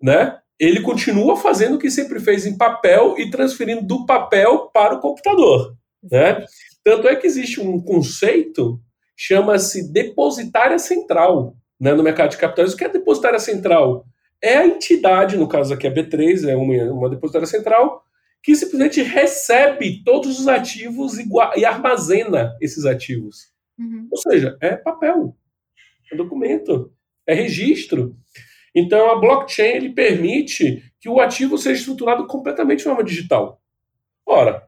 [0.01, 0.37] Né?
[0.57, 5.01] Ele continua fazendo o que sempre fez em papel e transferindo do papel para o
[5.01, 5.75] computador.
[6.01, 6.45] Né?
[6.85, 8.79] Tanto é que existe um conceito
[9.13, 12.73] chama-se depositária central né, no mercado de capitais.
[12.73, 14.05] O que é depositária central?
[14.41, 18.05] É a entidade, no caso aqui a B3, é uma, uma depositária central,
[18.43, 21.25] que simplesmente recebe todos os ativos e,
[21.55, 23.53] e armazena esses ativos.
[23.79, 24.09] Uhum.
[24.11, 25.35] Ou seja, é papel,
[26.11, 26.91] é documento,
[27.25, 28.15] é registro.
[28.75, 33.61] Então, a blockchain ele permite que o ativo seja estruturado completamente de forma digital.
[34.25, 34.67] Ora,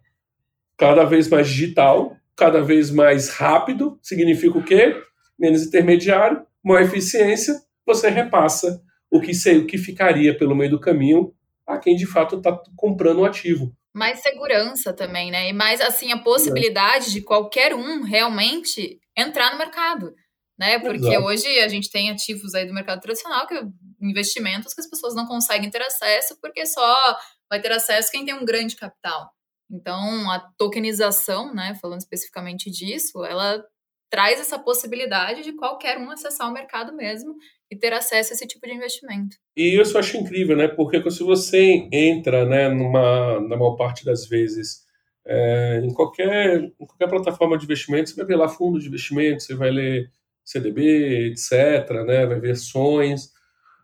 [0.78, 4.96] cada vez mais digital, cada vez mais rápido, significa o quê?
[5.38, 11.34] Menos intermediário, maior eficiência, você repassa o que, o que ficaria pelo meio do caminho
[11.76, 13.76] a quem de fato está comprando o ativo.
[13.94, 15.50] Mais segurança também, né?
[15.50, 17.10] E mais assim a possibilidade é.
[17.12, 20.14] de qualquer um realmente entrar no mercado,
[20.60, 20.80] né?
[20.80, 21.26] Porque Exato.
[21.26, 23.56] hoje a gente tem ativos aí do mercado tradicional que
[24.02, 27.18] investimentos que as pessoas não conseguem ter acesso porque só
[27.50, 29.32] vai ter acesso quem tem um grande capital.
[29.72, 33.64] Então, a tokenização, né, falando especificamente disso, ela
[34.10, 37.36] traz essa possibilidade de qualquer um acessar o mercado mesmo
[37.70, 39.38] e ter acesso a esse tipo de investimento.
[39.56, 40.68] E isso eu acho incrível, né?
[40.68, 44.84] Porque se você entra, né, numa, na maior parte das vezes,
[45.26, 49.42] é, em, qualquer, em qualquer plataforma de investimento, você vai ver lá fundo de investimento,
[49.42, 50.12] você vai ler
[50.44, 52.26] CDB, etc., né?
[52.26, 53.32] Vai ver ações,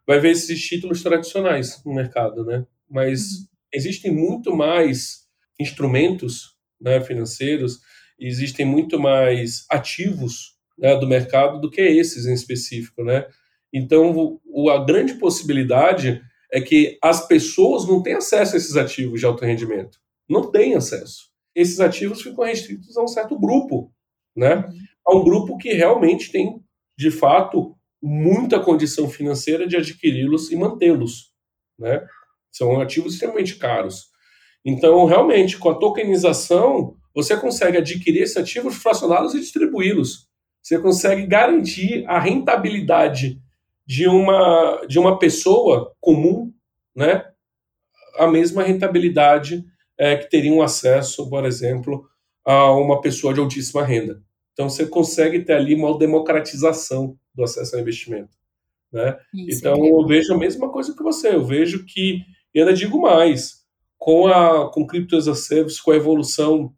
[0.06, 2.66] vai ver esses títulos tradicionais no mercado, né?
[2.90, 3.46] Mas uhum.
[3.74, 5.22] existem muito mais
[5.60, 7.80] instrumentos né, financeiros,
[8.20, 13.26] existem muito mais ativos né, do mercado do que esses em específico, né?
[13.74, 19.20] Então, o, a grande possibilidade é que as pessoas não têm acesso a esses ativos
[19.20, 19.98] de alto rendimento.
[20.30, 21.30] Não têm acesso.
[21.56, 23.92] Esses ativos ficam restritos a um certo grupo,
[24.36, 24.56] né?
[24.56, 24.80] Uhum.
[25.08, 26.62] A um grupo que realmente tem,
[26.98, 31.34] de fato, muita condição financeira de adquiri-los e mantê-los,
[31.80, 32.06] né?
[32.52, 34.10] São ativos extremamente caros.
[34.64, 40.28] Então, realmente, com a tokenização, você consegue adquirir esses ativos, fracioná-los e distribuí-los.
[40.62, 43.42] Você consegue garantir a rentabilidade
[43.86, 46.54] de uma, de uma pessoa comum,
[46.96, 47.26] né,
[48.18, 49.64] a mesma rentabilidade
[49.98, 52.08] é, que teria um acesso, por exemplo,
[52.46, 54.22] a uma pessoa de altíssima renda.
[54.54, 58.38] Então você consegue ter ali uma democratização do acesso ao investimento.
[58.92, 59.18] Né?
[59.34, 62.20] Isso, então é eu vejo a mesma coisa que você, eu vejo que,
[62.54, 63.62] e ainda digo mais,
[63.98, 66.74] com a com Crypto as a Service, com a evolução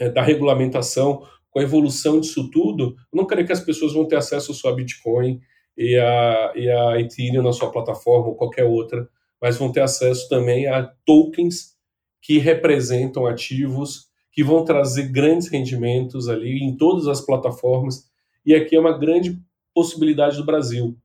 [0.00, 4.08] é, da regulamentação, com a evolução disso tudo, eu não creio que as pessoas vão
[4.08, 5.40] ter acesso só a Bitcoin,
[5.76, 9.08] e a, e a Ethereum na sua plataforma ou qualquer outra,
[9.40, 11.74] mas vão ter acesso também a tokens
[12.22, 18.10] que representam ativos que vão trazer grandes rendimentos ali em todas as plataformas.
[18.44, 19.38] E aqui é uma grande
[19.72, 20.98] possibilidade do Brasil.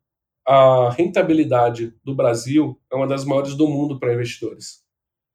[0.48, 4.84] A rentabilidade do Brasil é uma das maiores do mundo para investidores.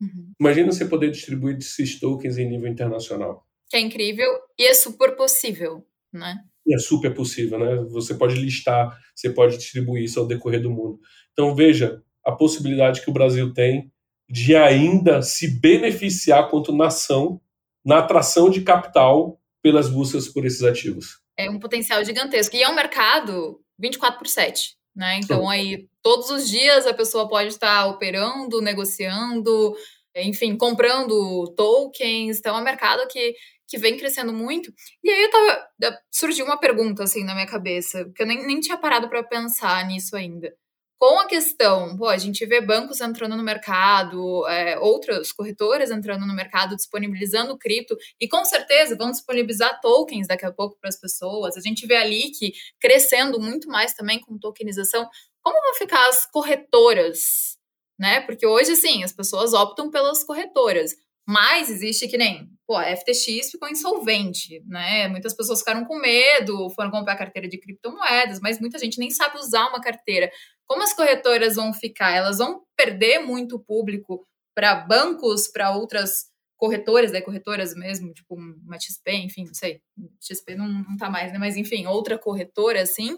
[0.01, 0.33] Uhum.
[0.41, 3.47] Imagina você poder distribuir esses tokens em nível internacional.
[3.69, 6.45] Que é incrível e é super possível, né?
[6.67, 7.77] E é super possível, né?
[7.91, 10.99] Você pode listar, você pode distribuir isso ao decorrer do mundo.
[11.33, 13.93] Então veja a possibilidade que o Brasil tem
[14.29, 17.41] de ainda se beneficiar quanto nação
[17.85, 21.21] na atração de capital pelas buscas por esses ativos.
[21.37, 22.57] É um potencial gigantesco.
[22.57, 24.77] E é um mercado 24 por 7.
[24.95, 25.19] Né?
[25.19, 29.75] Então, aí, todos os dias a pessoa pode estar operando, negociando,
[30.15, 32.39] enfim, comprando tokens.
[32.39, 33.35] Então, é um mercado que
[33.69, 34.73] que vem crescendo muito.
[35.03, 35.69] E aí tava.
[36.11, 39.87] Surgiu uma pergunta assim na minha cabeça, que eu nem, nem tinha parado para pensar
[39.87, 40.55] nisso ainda.
[40.99, 46.27] com a questão, pô, a gente vê bancos entrando no mercado, é, outras corretoras entrando
[46.27, 50.99] no mercado, disponibilizando cripto, e com certeza vão disponibilizar tokens daqui a pouco para as
[50.99, 51.57] pessoas.
[51.57, 55.09] A gente vê ali que crescendo muito mais também com tokenização.
[55.43, 57.59] Como vão ficar as corretoras?
[57.99, 58.21] Né?
[58.23, 60.93] Porque hoje, assim, as pessoas optam pelas corretoras.
[61.27, 65.09] Mas existe que nem, pô, a FTX ficou insolvente, né?
[65.09, 69.39] Muitas pessoas ficaram com medo, foram comprar carteira de criptomoedas, mas muita gente nem sabe
[69.39, 70.31] usar uma carteira.
[70.67, 72.11] Como as corretoras vão ficar?
[72.11, 77.21] Elas vão perder muito público para bancos, para outras corretoras, né?
[77.21, 79.81] Corretoras mesmo, tipo uma XP, enfim, não sei.
[80.21, 81.39] XP não, não tá mais, né?
[81.39, 83.17] Mas enfim, outra corretora, assim.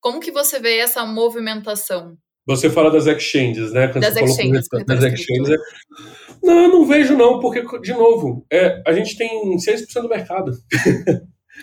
[0.00, 2.16] Como que você vê essa movimentação?
[2.48, 3.88] Você fala das exchanges, né?
[3.88, 4.66] Quando das exchanges.
[4.86, 5.50] das exchanges.
[5.50, 5.56] É...
[6.42, 10.52] Não, eu não vejo não, porque, de novo, é, a gente tem 6% do mercado.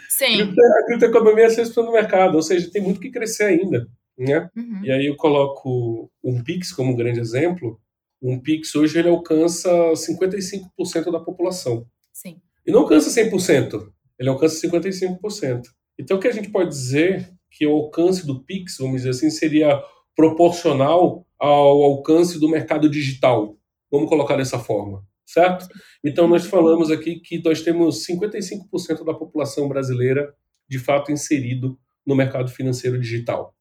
[0.10, 0.54] Sim.
[0.54, 3.88] A criptoeconomia é 6% do mercado, ou seja, tem muito que crescer ainda.
[4.16, 4.48] Né?
[4.56, 4.82] Uhum.
[4.84, 7.80] E aí eu coloco um Pix como um grande exemplo.
[8.22, 11.88] Um Pix hoje ele alcança 55% da população.
[12.14, 12.40] Sim.
[12.66, 15.64] E não alcança 100%, ele alcança 55%.
[15.98, 19.30] Então o que a gente pode dizer que o alcance do Pix, vamos dizer assim,
[19.30, 19.82] seria
[20.16, 23.58] proporcional ao alcance do mercado digital.
[23.92, 25.68] Vamos colocar dessa forma, certo?
[26.04, 30.34] Então nós falamos aqui que nós temos 55% da população brasileira
[30.68, 33.54] de fato inserido no mercado financeiro digital.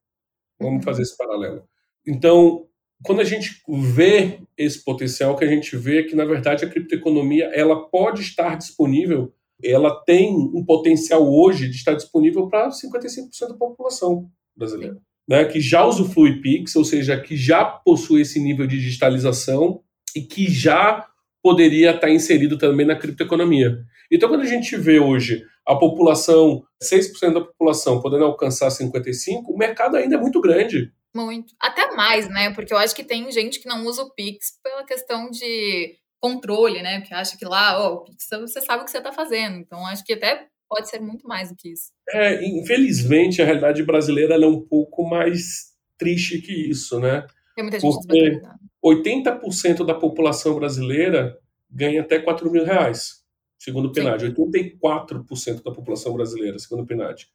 [0.59, 1.65] Vamos fazer esse paralelo.
[2.07, 2.67] Então,
[3.03, 7.47] quando a gente vê esse potencial, que a gente vê que, na verdade, a criptoeconomia
[7.55, 13.55] ela pode estar disponível, ela tem um potencial hoje de estar disponível para 55% da
[13.55, 15.01] população brasileira.
[15.27, 19.81] Né, que já usufrui Pix, ou seja, que já possui esse nível de digitalização
[20.15, 21.07] e que já
[21.43, 23.79] poderia estar inserido também na criptoeconomia.
[24.11, 29.57] Então, quando a gente vê hoje a população, 6% da população podendo alcançar 55%, o
[29.57, 30.93] mercado ainda é muito grande.
[31.15, 31.55] Muito.
[31.61, 32.53] Até mais, né?
[32.53, 36.83] Porque eu acho que tem gente que não usa o Pix pela questão de controle,
[36.83, 37.01] né?
[37.01, 39.57] Porque acha que lá, ó, oh, o Pix você sabe o que você está fazendo.
[39.57, 41.91] Então, acho que até pode ser muito mais do que isso.
[42.11, 47.27] É, infelizmente, a realidade brasileira é um pouco mais triste que isso, né?
[47.55, 48.41] Tem muita gente Porque
[48.85, 51.39] 80% da população brasileira
[51.71, 53.25] ganha até 4 mil reais
[53.65, 54.33] segundo o PNAD.
[54.33, 57.27] 84% da população brasileira, segundo o PNAD,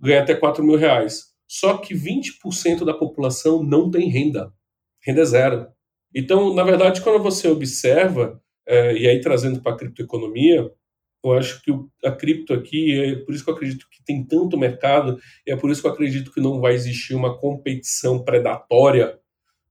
[0.00, 1.34] ganha até 4 mil reais.
[1.48, 4.52] Só que 20% da população não tem renda.
[5.04, 5.66] Renda é zero.
[6.14, 10.70] Então, na verdade, quando você observa, é, e aí trazendo para a criptoeconomia,
[11.32, 11.70] eu acho que
[12.04, 15.70] a cripto aqui, é por isso que eu acredito que tem tanto mercado, é por
[15.70, 19.18] isso que eu acredito que não vai existir uma competição predatória,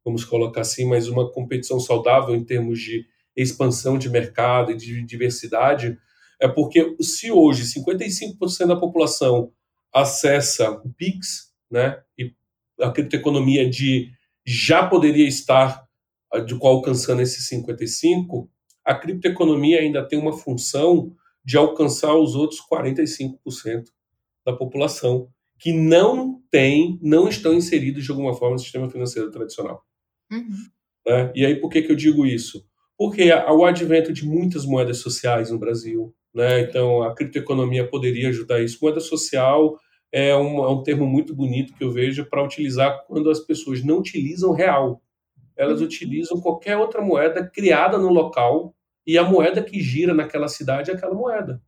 [0.04, 5.04] vamos colocar assim, mas uma competição saudável em termos de expansão de mercado e de
[5.04, 5.98] diversidade,
[6.40, 9.52] é porque se hoje 55% da população
[9.94, 12.34] acessa o Pix, né, e
[12.80, 14.12] a criptoeconomia de
[14.46, 15.84] já poderia estar
[16.46, 18.50] de alcançando esses 55,
[18.84, 23.86] a criptoeconomia ainda tem uma função de alcançar os outros 45%
[24.46, 25.30] da população
[25.60, 29.84] que não tem, não estão inseridos de alguma forma no sistema financeiro tradicional.
[30.32, 30.48] Uhum.
[31.06, 31.32] Né?
[31.36, 32.66] E aí por que, que eu digo isso?
[32.98, 36.62] porque há o advento de muitas moedas sociais no Brasil, né?
[36.62, 38.80] Então a criptoeconomia poderia ajudar isso.
[38.82, 39.78] Moeda social
[40.12, 43.84] é um, é um termo muito bonito que eu vejo para utilizar quando as pessoas
[43.84, 45.02] não utilizam real,
[45.56, 45.86] elas uhum.
[45.86, 50.94] utilizam qualquer outra moeda criada no local e a moeda que gira naquela cidade é
[50.94, 51.62] aquela moeda,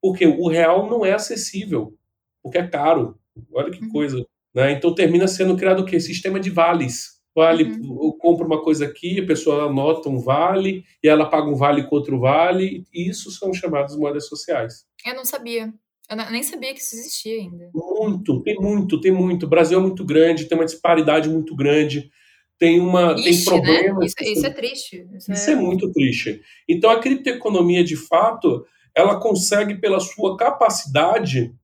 [0.00, 1.96] porque o real não é acessível,
[2.42, 3.18] porque é caro.
[3.52, 3.90] Olha que uhum.
[3.90, 4.72] coisa, né?
[4.72, 6.00] Então termina sendo criado o quê?
[6.00, 8.00] Sistema de vales Vale, uhum.
[8.02, 11.84] eu compro uma coisa aqui, a pessoa anota um vale e ela paga um vale
[11.84, 12.84] com outro vale.
[12.92, 14.84] E isso são chamadas moedas sociais.
[15.06, 15.72] Eu não sabia.
[16.10, 17.70] Eu nem sabia que isso existia ainda.
[17.72, 19.46] Muito, tem muito, tem muito.
[19.46, 22.10] O Brasil é muito grande, tem uma disparidade muito grande,
[22.58, 23.98] tem uma Ixi, tem problemas.
[23.98, 24.06] Né?
[24.06, 25.06] Isso, isso, é triste.
[25.14, 25.52] Isso, isso é...
[25.52, 26.42] é muito triste.
[26.68, 31.54] Então a criptoeconomia, de fato, ela consegue pela sua capacidade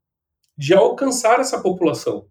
[0.57, 2.26] de alcançar essa população.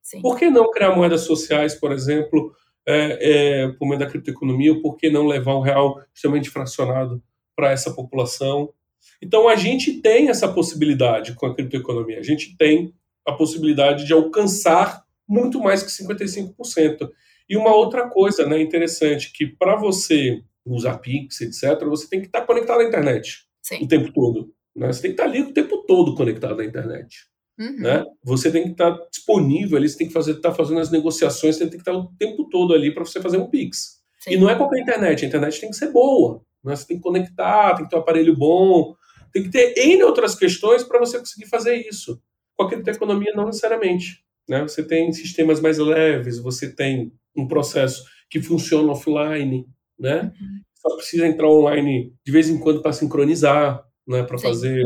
[0.00, 0.20] Sim.
[0.20, 2.52] Por que não criar moedas sociais, por exemplo,
[2.86, 7.22] é, é, por meio da criptoeconomia, por que não levar o real extremamente fracionado
[7.54, 8.72] para essa população?
[9.20, 12.92] Então, a gente tem essa possibilidade com a criptoeconomia, a gente tem
[13.26, 17.08] a possibilidade de alcançar muito mais que 55%.
[17.48, 22.26] E uma outra coisa né, interessante, que para você usar Pix, etc., você tem que
[22.26, 23.84] estar conectado à internet Sim.
[23.84, 24.52] o tempo todo.
[24.74, 24.92] Né?
[24.92, 27.26] Você tem que estar ali o tempo todo conectado à internet.
[27.58, 27.80] Uhum.
[27.80, 28.04] Né?
[28.24, 31.56] Você tem que estar disponível ali, você tem que fazer, estar tá fazendo as negociações,
[31.56, 34.00] você tem que estar o tempo todo ali para você fazer um Pix.
[34.20, 34.32] Sim.
[34.32, 36.42] E não é qualquer internet, a internet tem que ser boa.
[36.64, 36.74] Né?
[36.74, 38.94] Você tem que conectar, tem que ter um aparelho bom,
[39.32, 42.20] tem que ter N outras questões para você conseguir fazer isso.
[42.56, 44.22] Com a criptoeconomia, não necessariamente.
[44.48, 44.62] Né?
[44.62, 49.66] Você tem sistemas mais leves, você tem um processo que funciona offline,
[49.98, 50.32] né?
[50.40, 50.60] Uhum.
[50.74, 54.22] Só precisa entrar online de vez em quando para sincronizar, né?
[54.22, 54.82] Para fazer.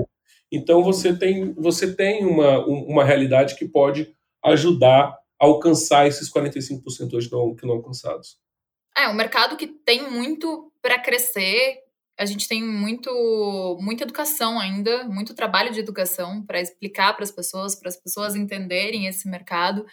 [0.51, 7.15] Então você tem você tem uma, uma realidade que pode ajudar a alcançar esses 45%
[7.15, 8.39] hoje não, que não alcançados.
[8.97, 11.79] É um mercado que tem muito para crescer.
[12.19, 13.11] A gente tem muito,
[13.79, 18.35] muita educação ainda, muito trabalho de educação para explicar para as pessoas, para as pessoas
[18.35, 19.85] entenderem esse mercado.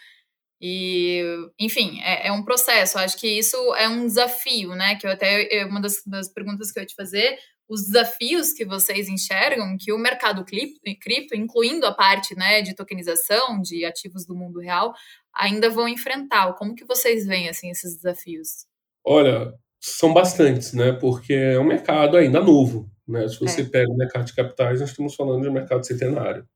[0.65, 1.21] E,
[1.59, 2.97] enfim, é, é, um processo.
[2.97, 4.95] Acho que isso é um desafio, né?
[4.95, 7.37] Que eu até é uma das, das, perguntas que eu ia te fazer,
[7.67, 13.61] os desafios que vocês enxergam que o mercado cripto, incluindo a parte né, de tokenização
[13.61, 14.93] de ativos do mundo real,
[15.35, 16.53] ainda vão enfrentar.
[16.53, 18.65] Como que vocês veem assim esses desafios?
[19.05, 20.93] Olha, são bastantes, né?
[20.93, 23.27] Porque é um mercado ainda novo, né?
[23.27, 23.65] Se você é.
[23.65, 26.47] pega o mercado de capitais, nós estamos falando de um mercado centenário,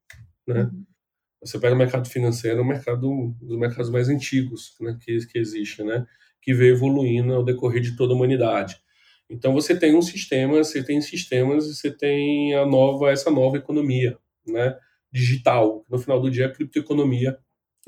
[0.47, 0.61] né?
[0.61, 0.85] Uhum.
[1.41, 5.25] Você pega o mercado financeiro, é um mercado um dos mercados mais antigos né, que,
[5.27, 6.05] que existe, né?
[6.41, 8.77] Que veio evoluindo ao decorrer de toda a humanidade.
[9.29, 13.57] Então você tem um sistema, você tem sistemas e você tem a nova essa nova
[13.57, 14.17] economia,
[14.47, 14.75] né?
[15.11, 15.85] Digital.
[15.89, 17.37] No final do dia, a criptoeconomia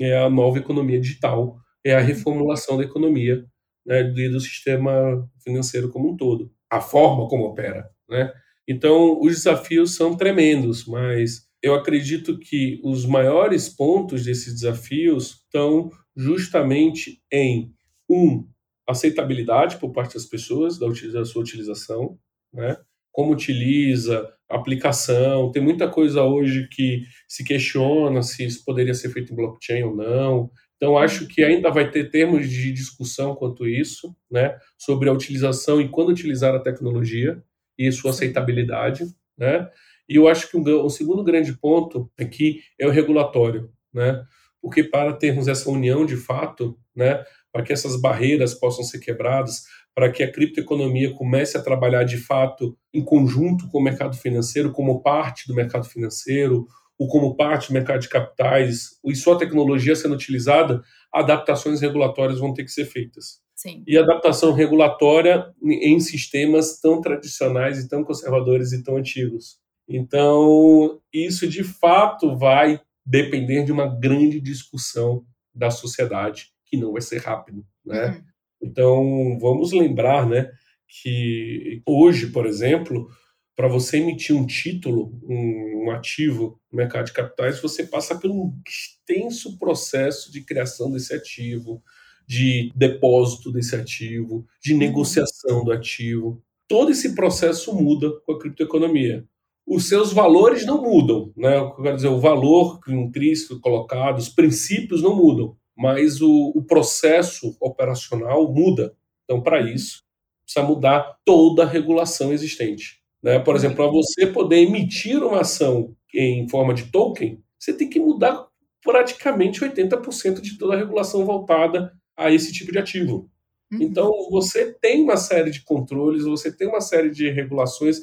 [0.00, 3.44] é a nova economia digital, é a reformulação da economia
[3.84, 8.32] né, do sistema financeiro como um todo, a forma como opera, né?
[8.68, 15.90] Então, os desafios são tremendos, mas eu acredito que os maiores pontos desses desafios estão
[16.16, 17.72] justamente em
[18.08, 18.46] um
[18.88, 22.18] aceitabilidade por parte das pessoas da, da sua utilização,
[22.52, 22.76] né?
[23.12, 29.32] Como utiliza, aplicação, tem muita coisa hoje que se questiona se isso poderia ser feito
[29.32, 30.50] em blockchain ou não.
[30.76, 35.80] Então, acho que ainda vai ter termos de discussão quanto isso, né, sobre a utilização
[35.80, 37.42] e quando utilizar a tecnologia
[37.78, 39.04] e sua aceitabilidade,
[39.38, 39.68] né?
[40.10, 44.20] E eu acho que um, um segundo grande ponto aqui é o regulatório, né?
[44.60, 49.62] Porque para termos essa união de fato, né, para que essas barreiras possam ser quebradas,
[49.94, 54.72] para que a criptoeconomia comece a trabalhar de fato em conjunto com o mercado financeiro,
[54.72, 56.66] como parte do mercado financeiro,
[56.98, 60.82] ou como parte do mercado de capitais, e sua tecnologia sendo utilizada,
[61.12, 63.40] adaptações regulatórias vão ter que ser feitas.
[63.56, 63.82] Sim.
[63.86, 69.58] E adaptação regulatória em sistemas tão tradicionais e tão conservadores e tão antigos.
[69.90, 77.02] Então, isso de fato vai depender de uma grande discussão da sociedade, que não vai
[77.02, 78.06] ser rápido, né?
[78.06, 78.22] Uhum.
[78.62, 80.48] Então, vamos lembrar, né,
[80.86, 83.08] que hoje, por exemplo,
[83.56, 88.30] para você emitir um título, um, um, ativo no mercado de capitais, você passa por
[88.30, 91.82] um extenso processo de criação desse ativo,
[92.28, 94.78] de depósito desse ativo, de uhum.
[94.78, 96.40] negociação do ativo.
[96.68, 99.26] Todo esse processo muda com a criptoeconomia.
[99.66, 101.56] Os seus valores não mudam, né?
[101.56, 107.56] Eu quero dizer, o valor intrínseco colocado, os princípios não mudam, mas o, o processo
[107.60, 108.94] operacional muda.
[109.24, 110.02] Então, para isso,
[110.44, 113.00] precisa mudar toda a regulação existente.
[113.22, 113.38] Né?
[113.38, 118.00] Por exemplo, para você poder emitir uma ação em forma de token, você tem que
[118.00, 118.46] mudar
[118.82, 123.30] praticamente 80% de toda a regulação voltada a esse tipo de ativo.
[123.72, 123.82] Uhum.
[123.82, 128.00] Então, você tem uma série de controles, você tem uma série de regulações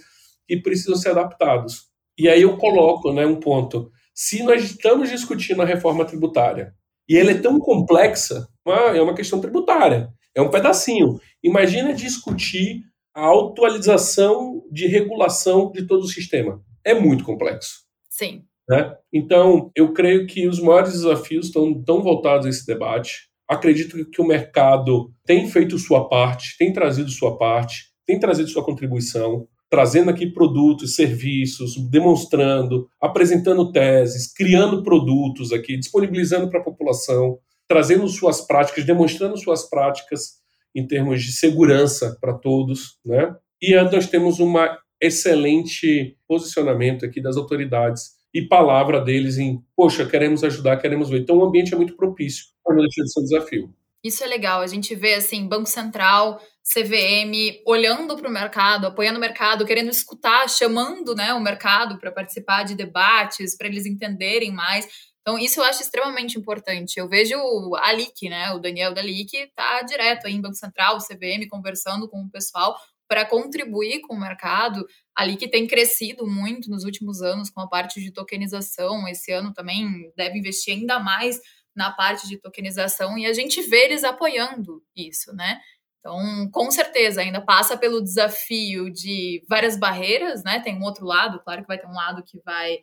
[0.48, 1.88] que precisam ser adaptados.
[2.18, 3.92] E aí eu coloco né, um ponto.
[4.14, 6.74] Se nós estamos discutindo a reforma tributária
[7.08, 8.48] e ela é tão complexa,
[8.96, 11.20] é uma questão tributária, é um pedacinho.
[11.44, 12.84] Imagina discutir
[13.14, 16.62] a atualização de regulação de todo o sistema.
[16.84, 17.86] É muito complexo.
[18.10, 18.44] Sim.
[18.70, 18.96] Né?
[19.14, 23.30] Então, eu creio que os maiores desafios estão tão voltados a esse debate.
[23.48, 28.64] Acredito que o mercado tem feito sua parte, tem trazido sua parte, tem trazido sua
[28.64, 37.38] contribuição, trazendo aqui produtos, serviços, demonstrando, apresentando teses, criando produtos aqui, disponibilizando para a população,
[37.68, 40.38] trazendo suas práticas, demonstrando suas práticas
[40.74, 43.36] em termos de segurança para todos, né?
[43.62, 44.54] E nós temos um
[45.02, 51.22] excelente posicionamento aqui das autoridades e palavra deles em, poxa, queremos ajudar, queremos ver.
[51.22, 53.74] Então o ambiente é muito propício para de ser um desafio.
[54.04, 54.62] Isso é legal.
[54.62, 59.90] A gente vê assim, Banco Central, CVM olhando para o mercado, apoiando o mercado, querendo
[59.90, 64.88] escutar, chamando né, o mercado para participar de debates, para eles entenderem mais.
[65.22, 66.98] Então, isso eu acho extremamente importante.
[66.98, 67.36] Eu vejo
[67.76, 68.52] a LIC, né?
[68.54, 72.78] O Daniel da LIC tá direto aí em Banco Central, CVM, conversando com o pessoal
[73.10, 74.86] para contribuir com o mercado.
[75.16, 79.08] A LIC tem crescido muito nos últimos anos com a parte de tokenização.
[79.08, 81.40] Esse ano também deve investir ainda mais
[81.78, 85.62] na parte de tokenização e a gente vê eles apoiando isso, né?
[86.00, 90.60] Então, com certeza, ainda passa pelo desafio de várias barreiras, né?
[90.60, 92.80] Tem um outro lado, claro que vai ter um lado que vai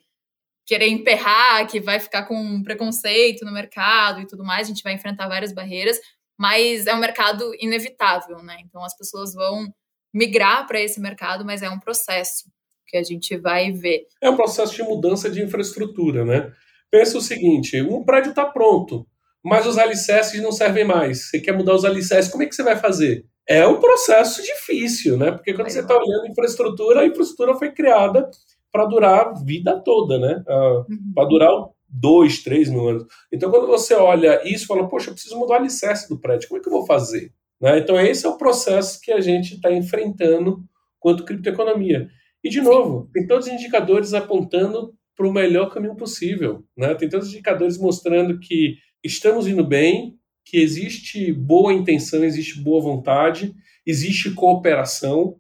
[0.66, 4.95] querer emperrar, que vai ficar com preconceito no mercado e tudo mais, a gente vai
[4.95, 5.99] enfrentar várias barreiras,
[6.38, 8.57] mas é um mercado inevitável, né?
[8.61, 9.68] Então as pessoas vão
[10.12, 12.45] migrar para esse mercado, mas é um processo
[12.86, 14.07] que a gente vai ver.
[14.22, 16.53] É um processo de mudança de infraestrutura, né?
[16.95, 19.05] Pensa o seguinte: um prédio está pronto,
[19.42, 21.28] mas os alicerces não servem mais.
[21.28, 23.26] Você quer mudar os alicerces, como é que você vai fazer?
[23.49, 25.32] É um processo difícil, né?
[25.32, 28.30] Porque quando você está olhando a infraestrutura, a infraestrutura foi criada
[28.70, 30.45] para durar a vida toda, né?
[30.47, 31.12] Uh, uhum.
[31.16, 31.51] Para durar
[31.88, 33.07] dois, três mil anos.
[33.32, 36.61] Então, quando você olha isso, fala, poxa, eu preciso mudar o alicerce do prédio, como
[36.61, 37.32] é que eu vou fazer?
[37.61, 37.80] Né?
[37.80, 40.62] Então, esse é o processo que a gente está enfrentando
[41.01, 42.07] quanto criptoeconomia.
[42.45, 46.65] E, de novo, tem todos os indicadores apontando para o melhor caminho possível.
[46.77, 46.95] Né?
[46.95, 52.81] Tem todos os indicadores mostrando que estamos indo bem, que existe boa intenção, existe boa
[52.81, 53.55] vontade,
[53.87, 55.37] existe cooperação,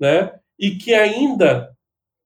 [0.00, 0.32] né?
[0.58, 1.70] e que ainda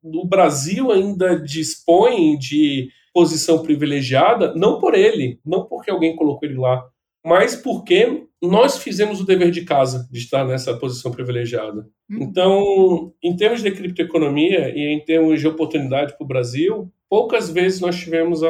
[0.02, 6.58] o Brasil ainda dispõe de posição privilegiada, não por ele, não porque alguém colocou ele
[6.58, 6.88] lá,
[7.24, 11.88] mas porque nós fizemos o dever de casa de estar nessa posição privilegiada.
[12.08, 12.22] Uhum.
[12.22, 17.80] Então, em termos de criptoeconomia e em termos de oportunidade para o Brasil, poucas vezes
[17.80, 18.40] nós tivemos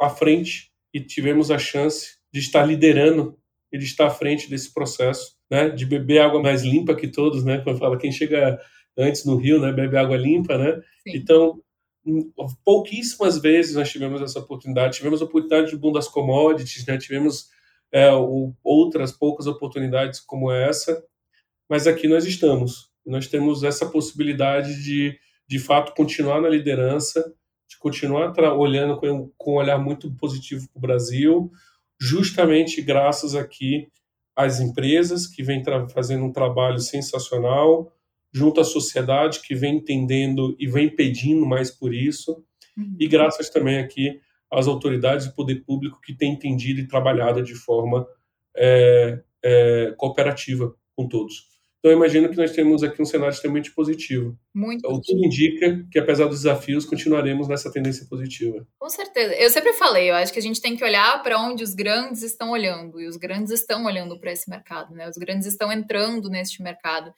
[0.00, 3.36] à frente e tivemos a chance de estar liderando
[3.72, 5.70] e de estar à frente desse processo, né?
[5.70, 7.58] De beber água mais limpa que todos, né?
[7.58, 8.60] Quando fala quem chega
[8.98, 9.72] antes no rio, né?
[9.72, 10.78] Bebe água limpa, né?
[11.02, 11.16] Sim.
[11.16, 11.58] Então,
[12.64, 14.96] pouquíssimas vezes nós tivemos essa oportunidade.
[14.96, 16.98] Tivemos a oportunidade de boom das commodities, né?
[16.98, 17.48] tivemos
[17.92, 18.10] é,
[18.64, 21.04] outras poucas oportunidades como essa,
[21.68, 22.90] mas aqui nós estamos.
[23.04, 27.34] Nós temos essa possibilidade de, de fato, continuar na liderança,
[27.68, 31.50] de continuar olhando com, com um olhar muito positivo para o Brasil,
[32.00, 33.88] justamente graças aqui
[34.34, 35.62] às empresas que vêm
[35.92, 37.92] fazendo um trabalho sensacional,
[38.32, 42.42] junto à sociedade que vem entendendo e vem pedindo mais por isso,
[42.76, 42.96] uhum.
[42.98, 44.20] e graças também aqui
[44.52, 48.06] às autoridades e poder público que tem entendido e trabalhado de forma
[48.54, 51.50] é, é, cooperativa com todos.
[51.78, 54.38] Então, eu imagino que nós temos aqui um cenário extremamente positivo.
[54.54, 54.86] Muito.
[54.86, 58.64] O que indica que, apesar dos desafios, continuaremos nessa tendência positiva.
[58.78, 59.34] Com certeza.
[59.34, 62.22] Eu sempre falei, eu acho que a gente tem que olhar para onde os grandes
[62.22, 63.00] estão olhando.
[63.00, 65.08] E os grandes estão olhando para esse mercado, né?
[65.08, 67.12] Os grandes estão entrando neste mercado.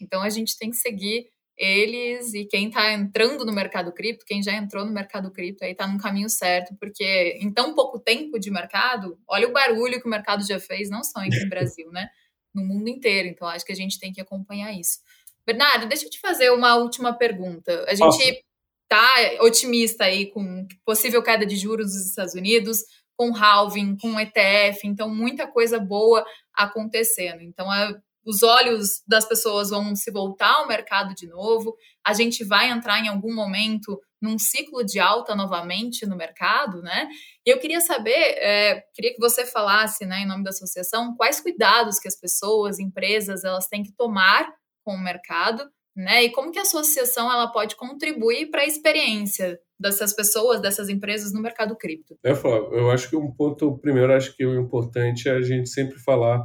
[0.00, 1.28] Então a gente tem que seguir
[1.58, 5.72] eles e quem está entrando no mercado cripto, quem já entrou no mercado cripto aí
[5.72, 10.06] está no caminho certo, porque em tão pouco tempo de mercado, olha o barulho que
[10.06, 12.08] o mercado já fez, não só aqui no Brasil, né?
[12.54, 13.28] No mundo inteiro.
[13.28, 15.00] Então acho que a gente tem que acompanhar isso.
[15.44, 17.84] Bernardo, deixa eu te fazer uma última pergunta.
[17.88, 18.44] A gente
[18.84, 22.84] está otimista aí com possível queda de juros dos Estados Unidos,
[23.16, 27.42] com halving, com ETF, então muita coisa boa acontecendo.
[27.42, 32.44] Então, é os olhos das pessoas vão se voltar ao mercado de novo, a gente
[32.44, 37.08] vai entrar em algum momento num ciclo de alta novamente no mercado, né?
[37.46, 41.40] E eu queria saber, é, queria que você falasse, né, em nome da associação, quais
[41.40, 44.52] cuidados que as pessoas, empresas, elas têm que tomar
[44.84, 45.64] com o mercado,
[45.96, 46.24] né?
[46.24, 51.32] E como que a associação ela pode contribuir para a experiência dessas pessoas, dessas empresas
[51.32, 52.16] no mercado cripto?
[52.24, 55.68] É, Flávio, eu acho que um ponto, primeiro, acho que o importante é a gente
[55.68, 56.44] sempre falar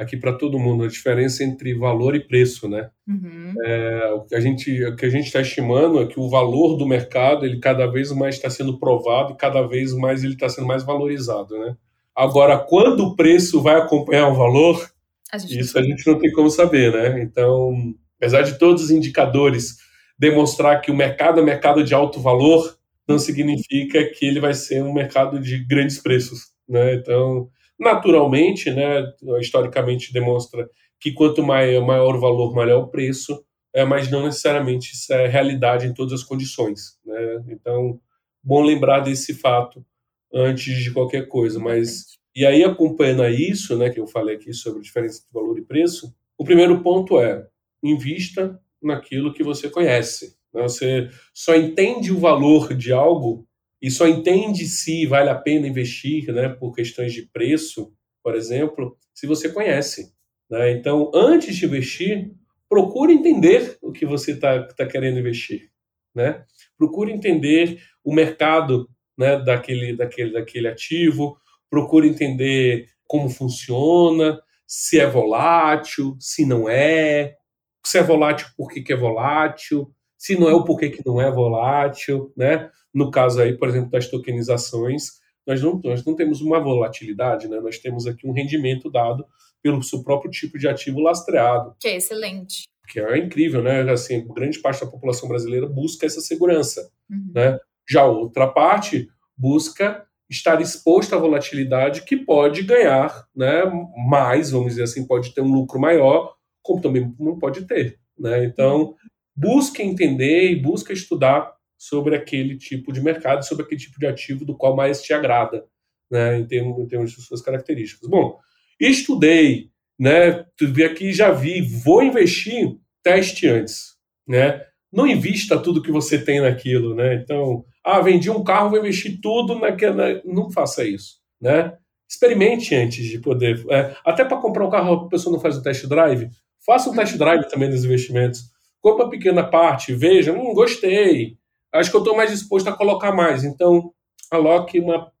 [0.00, 2.88] aqui para todo mundo a diferença entre valor e preço, né?
[3.06, 3.52] Uhum.
[3.62, 6.78] É, o que a gente o que a gente está estimando é que o valor
[6.78, 10.48] do mercado ele cada vez mais está sendo provado e cada vez mais ele está
[10.48, 11.76] sendo mais valorizado, né?
[12.16, 14.90] Agora, quando o preço vai acompanhar o valor,
[15.30, 17.22] a isso a gente não tem como saber, né?
[17.22, 19.76] Então, apesar de todos os indicadores
[20.18, 22.74] demonstrar que o mercado é mercado de alto valor,
[23.06, 26.94] não significa que ele vai ser um mercado de grandes preços, né?
[26.94, 27.50] Então,
[27.80, 29.02] Naturalmente, né,
[29.40, 30.68] historicamente demonstra
[31.00, 33.42] que quanto maior, maior o valor, maior o preço,
[33.74, 36.98] é, mas não necessariamente isso é realidade em todas as condições.
[37.04, 37.44] Né?
[37.48, 37.98] Então,
[38.42, 39.84] bom lembrar desse fato
[40.32, 41.58] antes de qualquer coisa.
[41.58, 45.64] Mas e aí acompanhando isso, né, que eu falei aqui sobre diferença de valor e
[45.64, 47.46] preço, o primeiro ponto é
[47.82, 50.36] invista naquilo que você conhece.
[50.52, 50.62] Né?
[50.62, 53.46] Você só entende o valor de algo
[53.80, 58.98] e só entende se vale a pena investir, né, por questões de preço, por exemplo,
[59.14, 60.12] se você conhece.
[60.50, 60.72] Né?
[60.72, 62.32] Então, antes de investir,
[62.68, 65.70] procure entender o que você está tá querendo investir.
[66.14, 66.44] Né?
[66.76, 71.38] Procure entender o mercado né, daquele, daquele, daquele ativo,
[71.70, 77.36] procure entender como funciona, se é volátil, se não é,
[77.84, 81.18] se é volátil, por que, que é volátil, se não é o porquê que não
[81.18, 82.70] é volátil, né?
[82.92, 85.12] No caso aí, por exemplo, das tokenizações,
[85.46, 87.58] nós não, nós não temos uma volatilidade, né?
[87.58, 89.24] Nós temos aqui um rendimento dado
[89.62, 91.74] pelo seu próprio tipo de ativo lastreado.
[91.80, 92.64] Que é excelente.
[92.86, 93.80] Que é incrível, né?
[93.90, 97.32] Assim, grande parte da população brasileira busca essa segurança, uhum.
[97.34, 97.58] né?
[97.88, 103.62] Já outra parte busca estar exposto à volatilidade que pode ganhar né,
[104.06, 107.98] mais, vamos dizer assim, pode ter um lucro maior, como também não pode ter.
[108.18, 108.44] Né?
[108.44, 108.94] Então,
[109.40, 114.44] busque entender e busque estudar sobre aquele tipo de mercado, sobre aquele tipo de ativo
[114.44, 115.64] do qual mais te agrada,
[116.10, 118.08] né, em, termos, em termos de suas características.
[118.08, 118.38] Bom,
[118.78, 123.94] estudei, né, vi aqui, já vi, vou investir, teste antes,
[124.28, 124.62] né,
[124.92, 129.18] não invista tudo que você tem naquilo, né, então, ah, vendi um carro, vou investir
[129.22, 134.70] tudo naquela, não faça isso, né, experimente antes de poder, é, até para comprar um
[134.70, 136.28] carro a pessoa não faz o test drive,
[136.66, 138.50] faça um test drive também dos investimentos,
[138.80, 141.36] compra uma pequena parte, veja, hum, gostei,
[141.72, 143.44] acho que eu estou mais disposto a colocar mais.
[143.44, 143.92] Então,
[144.30, 145.12] aloque uma,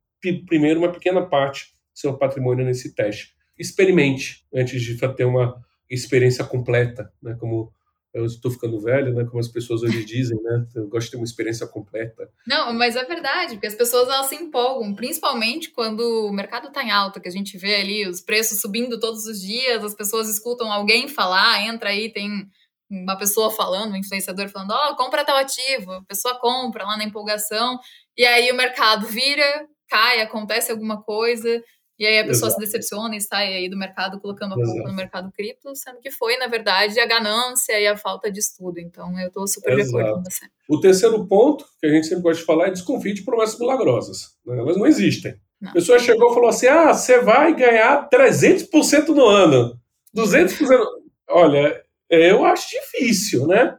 [0.46, 3.34] primeiro uma pequena parte do seu patrimônio nesse teste.
[3.58, 7.36] Experimente antes de ter uma experiência completa, né?
[7.38, 7.72] Como
[8.12, 9.24] eu estou ficando velho, né?
[9.24, 10.66] Como as pessoas hoje dizem, né?
[10.74, 12.28] Eu gosto de ter uma experiência completa.
[12.46, 16.82] Não, mas é verdade, porque as pessoas elas se empolgam, principalmente quando o mercado está
[16.82, 20.28] em alta, que a gente vê ali os preços subindo todos os dias, as pessoas
[20.28, 22.48] escutam alguém falar, entra aí, tem
[22.90, 26.96] uma pessoa falando, um influenciador falando, ó, oh, compra tal ativo, a pessoa compra lá
[26.96, 27.78] na empolgação,
[28.16, 31.62] e aí o mercado vira, cai, acontece alguma coisa,
[32.00, 32.62] e aí a pessoa Exato.
[32.62, 36.10] se decepciona e sai aí do mercado colocando a culpa no mercado cripto, sendo que
[36.10, 38.80] foi, na verdade, a ganância e a falta de estudo.
[38.80, 39.98] Então, eu estou super Exato.
[39.98, 40.46] de acordo com você.
[40.66, 44.34] O terceiro ponto, que a gente sempre gosta de falar, é desconfie de promessas milagrosas.
[44.46, 44.58] Né?
[44.58, 45.38] Elas não existem.
[45.60, 45.72] Não.
[45.72, 49.78] A pessoa chegou e falou assim, ah, você vai ganhar 300% no ano,
[50.16, 50.82] 200%.
[51.28, 51.79] Olha,
[52.10, 53.76] eu acho difícil, né?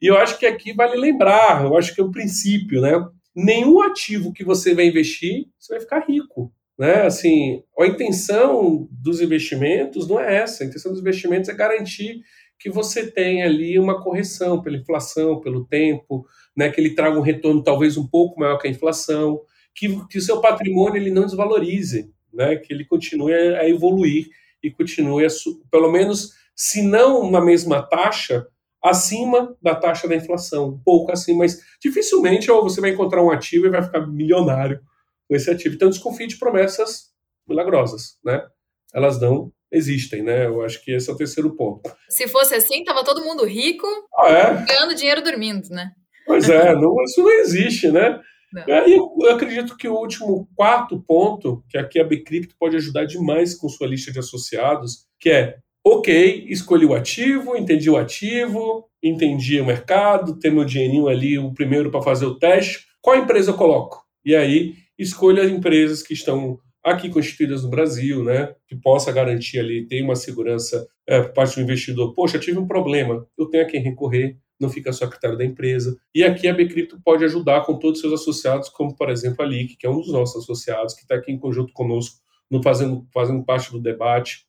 [0.00, 2.92] E eu acho que aqui vale lembrar, eu acho que é o princípio, né?
[3.34, 6.52] Nenhum ativo que você vai investir, você vai ficar rico.
[6.78, 7.02] Né?
[7.02, 10.64] Assim, a intenção dos investimentos não é essa.
[10.64, 12.22] A intenção dos investimentos é garantir
[12.58, 16.26] que você tenha ali uma correção pela inflação, pelo tempo,
[16.56, 16.70] né?
[16.70, 19.40] que ele traga um retorno talvez um pouco maior que a inflação,
[19.74, 22.56] que, que o seu patrimônio ele não desvalorize, né?
[22.56, 24.26] que ele continue a evoluir
[24.62, 25.28] e continue a,
[25.70, 28.46] pelo menos se não na mesma taxa,
[28.82, 33.30] acima da taxa da inflação, um pouco acima, mas dificilmente ou você vai encontrar um
[33.30, 34.80] ativo e vai ficar milionário
[35.28, 35.74] com esse ativo.
[35.74, 37.12] Então desconfie de promessas
[37.48, 38.44] milagrosas, né?
[38.92, 40.46] Elas não existem, né?
[40.46, 41.90] Eu acho que esse é o terceiro ponto.
[42.08, 43.86] Se fosse assim, tava todo mundo rico,
[44.18, 44.64] ah, é?
[44.66, 45.92] ganhando dinheiro dormindo, né?
[46.26, 48.20] Pois é, não, isso não existe, né?
[48.52, 48.64] Não.
[48.86, 53.54] E eu acredito que o último quarto ponto, que aqui a Bcrypto pode ajudar demais
[53.54, 59.60] com sua lista de associados, que é ok, escolhi o ativo, entendi o ativo, entendi
[59.60, 62.86] o mercado, tenho meu dinheirinho ali, o primeiro para fazer o teste.
[63.00, 64.04] Qual empresa eu coloco?
[64.24, 69.58] E aí, escolha as empresas que estão aqui constituídas no Brasil, né, que possa garantir
[69.58, 72.12] ali, ter uma segurança é, por parte do investidor.
[72.14, 75.44] Poxa, tive um problema, eu tenho a quem recorrer, não fica só a critério da
[75.44, 75.96] empresa.
[76.14, 79.48] E aqui a Bcrypto pode ajudar com todos os seus associados, como por exemplo a
[79.48, 82.18] que é um dos nossos associados, que está aqui em conjunto conosco,
[82.50, 84.46] no fazendo, fazendo parte do debate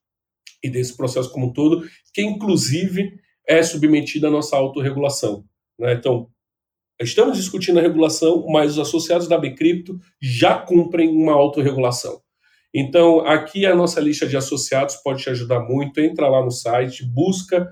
[0.64, 5.44] e desse processo como um todo, que inclusive é submetida à nossa autorregulação.
[5.78, 5.94] Né?
[5.94, 6.30] Então,
[7.02, 12.22] estamos discutindo a regulação, mas os associados da Bcrypto já cumprem uma autorregulação.
[12.74, 16.00] Então, aqui a nossa lista de associados pode te ajudar muito.
[16.00, 17.70] Entra lá no site, busca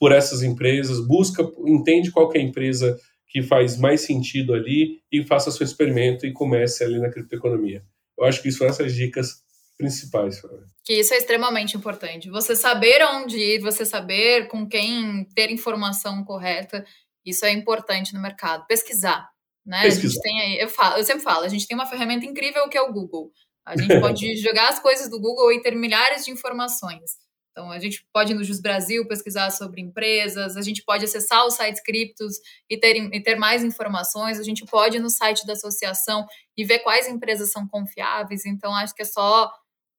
[0.00, 5.22] por essas empresas, busca, entende qual é a empresa que faz mais sentido ali e
[5.22, 7.82] faça seu experimento e comece ali na criptoeconomia.
[8.18, 9.42] Eu acho que isso são essas dicas
[9.78, 10.42] principais.
[10.84, 12.28] Que isso é extremamente importante.
[12.28, 16.84] Você saber onde ir, você saber com quem ter informação correta,
[17.24, 18.66] isso é importante no mercado.
[18.66, 19.30] Pesquisar,
[19.64, 19.82] né?
[19.82, 20.08] Pesquisar.
[20.08, 22.68] A gente tem aí, eu, falo, eu sempre falo, a gente tem uma ferramenta incrível
[22.68, 23.30] que é o Google.
[23.64, 27.12] A gente pode jogar as coisas do Google e ter milhares de informações.
[27.52, 31.44] Então, a gente pode ir no Jus Brasil pesquisar sobre empresas, a gente pode acessar
[31.44, 32.36] os sites criptos
[32.70, 36.24] e ter, e ter mais informações, a gente pode ir no site da associação
[36.56, 38.46] e ver quais empresas são confiáveis.
[38.46, 39.50] Então, acho que é só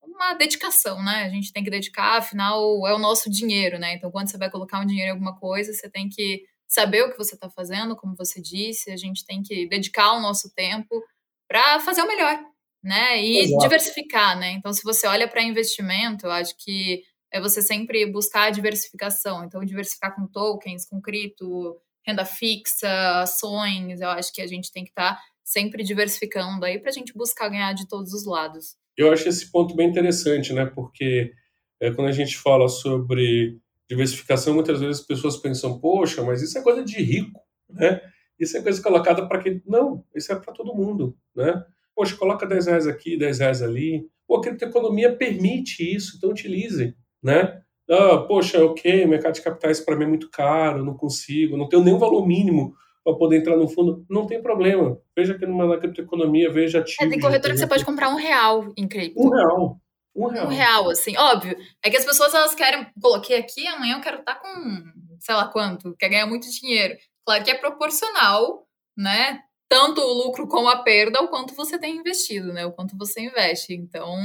[0.02, 1.24] uma dedicação, né?
[1.24, 3.93] A gente tem que dedicar, afinal, é o nosso dinheiro, né?
[3.93, 7.12] Então, quando você vai colocar um dinheiro em alguma coisa, você tem que saber o
[7.12, 11.04] que você está fazendo, como você disse, a gente tem que dedicar o nosso tempo
[11.47, 12.39] para fazer o melhor,
[12.84, 13.24] né?
[13.24, 13.64] E Exato.
[13.64, 14.52] diversificar, né?
[14.52, 19.43] Então, se você olha para investimento, eu acho que é você sempre buscar a diversificação.
[19.43, 21.76] Então, diversificar com tokens, com cripto,
[22.06, 26.80] renda fixa, ações, eu acho que a gente tem que estar tá sempre diversificando aí
[26.80, 28.76] para a gente buscar ganhar de todos os lados.
[29.00, 30.66] Eu acho esse ponto bem interessante, né?
[30.66, 31.32] Porque
[31.80, 33.58] é, quando a gente fala sobre
[33.89, 37.39] diversificação, muitas vezes as pessoas pensam, poxa, mas isso é coisa de rico,
[37.70, 38.02] né?
[38.38, 39.64] Isso é coisa colocada para quem.
[39.66, 41.64] Não, isso é para todo mundo, né?
[41.95, 44.06] Poxa, coloca 10 reais aqui, 10 reais ali.
[44.28, 46.93] Pô, a criptoeconomia permite isso, então utilize,
[47.24, 47.62] né?
[47.89, 51.86] Ah, poxa, ok, mercado de capitais para mim é muito caro, não consigo, não tenho
[51.86, 55.00] nenhum valor mínimo para poder entrar no fundo, não tem problema.
[55.16, 57.06] Veja aqui numa, na criptoeconomia, veja ativos.
[57.06, 59.22] É, tem corretora que você pode comprar um real em cripto.
[59.22, 59.82] Um real.
[60.16, 60.45] Um real.
[60.45, 61.58] Um real, assim, óbvio.
[61.84, 64.84] É que as pessoas, elas querem, coloquei aqui, amanhã eu quero estar tá com,
[65.20, 66.95] sei lá quanto, quer ganhar muito dinheiro.
[67.26, 69.39] Claro que é proporcional, né?
[69.70, 72.66] Tanto o lucro como a perda, o quanto você tem investido, né?
[72.66, 73.74] O quanto você investe.
[73.74, 74.18] Então,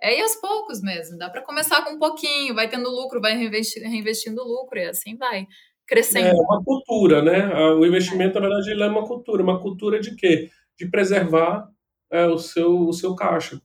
[0.00, 1.16] é ir aos poucos mesmo.
[1.16, 5.16] Dá para começar com um pouquinho, vai tendo lucro, vai reinvestindo, reinvestindo lucro, e assim
[5.16, 5.46] vai
[5.86, 6.28] crescendo.
[6.28, 7.54] É uma cultura, né?
[7.74, 9.42] O investimento, na verdade, ele é uma cultura.
[9.42, 10.50] Uma cultura de quê?
[10.78, 11.68] De preservar
[12.10, 13.60] é, o, seu, o seu caixa.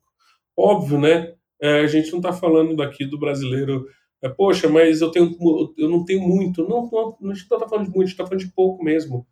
[0.58, 1.34] Óbvio, né?
[1.62, 3.86] É, a gente não está falando daqui do brasileiro,
[4.22, 5.36] é, poxa, mas eu, tenho,
[5.78, 6.68] eu não tenho muito.
[6.68, 9.28] Não, não, não está falando de muito, a gente está falando de pouco mesmo.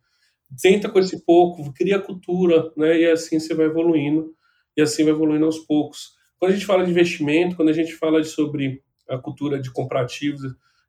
[0.60, 3.00] Tenta com esse pouco, cria cultura, né?
[3.00, 4.34] E assim você vai evoluindo,
[4.76, 6.12] e assim vai evoluindo aos poucos.
[6.38, 9.70] Quando a gente fala de investimento, quando a gente fala de, sobre a cultura de
[9.72, 10.42] comprar ativos,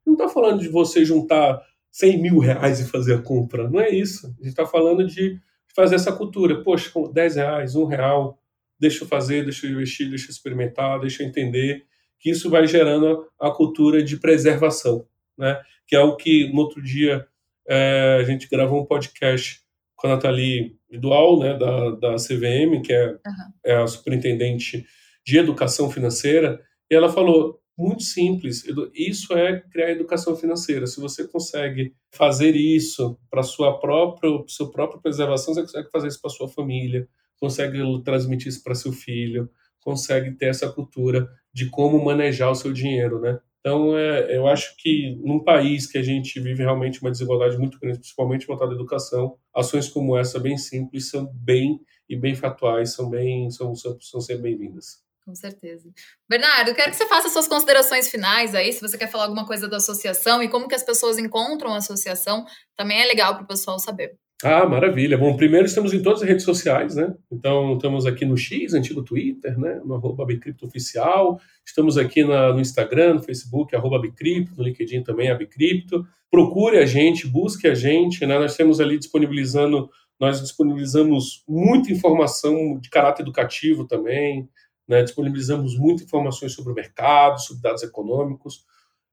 [0.06, 1.62] não está falando de você juntar
[1.92, 3.70] 100 mil reais e fazer a compra.
[3.70, 4.28] Não é isso.
[4.28, 5.40] A gente está falando de
[5.76, 6.64] fazer essa cultura.
[6.64, 8.40] Poxa, 10 reais, 1 real,
[8.80, 11.84] deixa eu fazer, deixa eu investir, deixa eu experimentar, deixa eu entender.
[12.20, 15.06] Que isso vai gerando a cultura de preservação,
[15.38, 15.62] né?
[15.88, 17.28] Que é o que no outro dia
[17.68, 19.62] é, a gente gravou um podcast
[19.96, 23.18] com a Nathalie Dual, né, da, da CVM, que é, uhum.
[23.64, 24.86] é a superintendente
[25.26, 28.64] de educação financeira, e ela falou: muito simples,
[28.94, 30.86] isso é criar educação financeira.
[30.86, 36.22] Se você consegue fazer isso para sua própria, sua própria preservação, você consegue fazer isso
[36.22, 37.08] para sua família,
[37.40, 42.72] consegue transmitir isso para seu filho, consegue ter essa cultura de como manejar o seu
[42.72, 43.40] dinheiro, né?
[43.60, 47.80] Então, é, eu acho que num país que a gente vive realmente uma desigualdade muito
[47.80, 51.80] grande, principalmente voltada à educação, ações como essa, bem simples, são bem
[52.10, 55.04] e bem fatuais, são bem, são, são, são bem-vindas.
[55.26, 55.90] Com certeza.
[56.28, 59.68] Bernardo, quero que você faça suas considerações finais aí, se você quer falar alguma coisa
[59.68, 62.46] da associação e como que as pessoas encontram a associação,
[62.76, 64.18] também é legal para o pessoal saber.
[64.44, 65.20] Ah, maravilha.
[65.20, 67.14] Bom, primeiro estamos em todas as redes sociais, né?
[67.32, 69.80] Então, estamos aqui no X, antigo Twitter, né?
[69.86, 71.40] No arroba Bicripto Oficial.
[71.64, 76.08] Estamos aqui na, no Instagram, no Facebook, arroba Bicripto, no LinkedIn também, a Bicripto.
[76.32, 78.40] Procure a gente, busque a gente, né?
[78.40, 79.88] Nós temos ali disponibilizando,
[80.20, 84.50] nós disponibilizamos muita informação de caráter educativo também,
[84.92, 85.02] né?
[85.02, 88.66] disponibilizamos muitas informações sobre o mercado, sobre dados econômicos.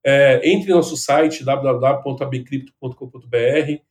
[0.05, 3.83] É, entre no nosso site www.abcripto.com.br,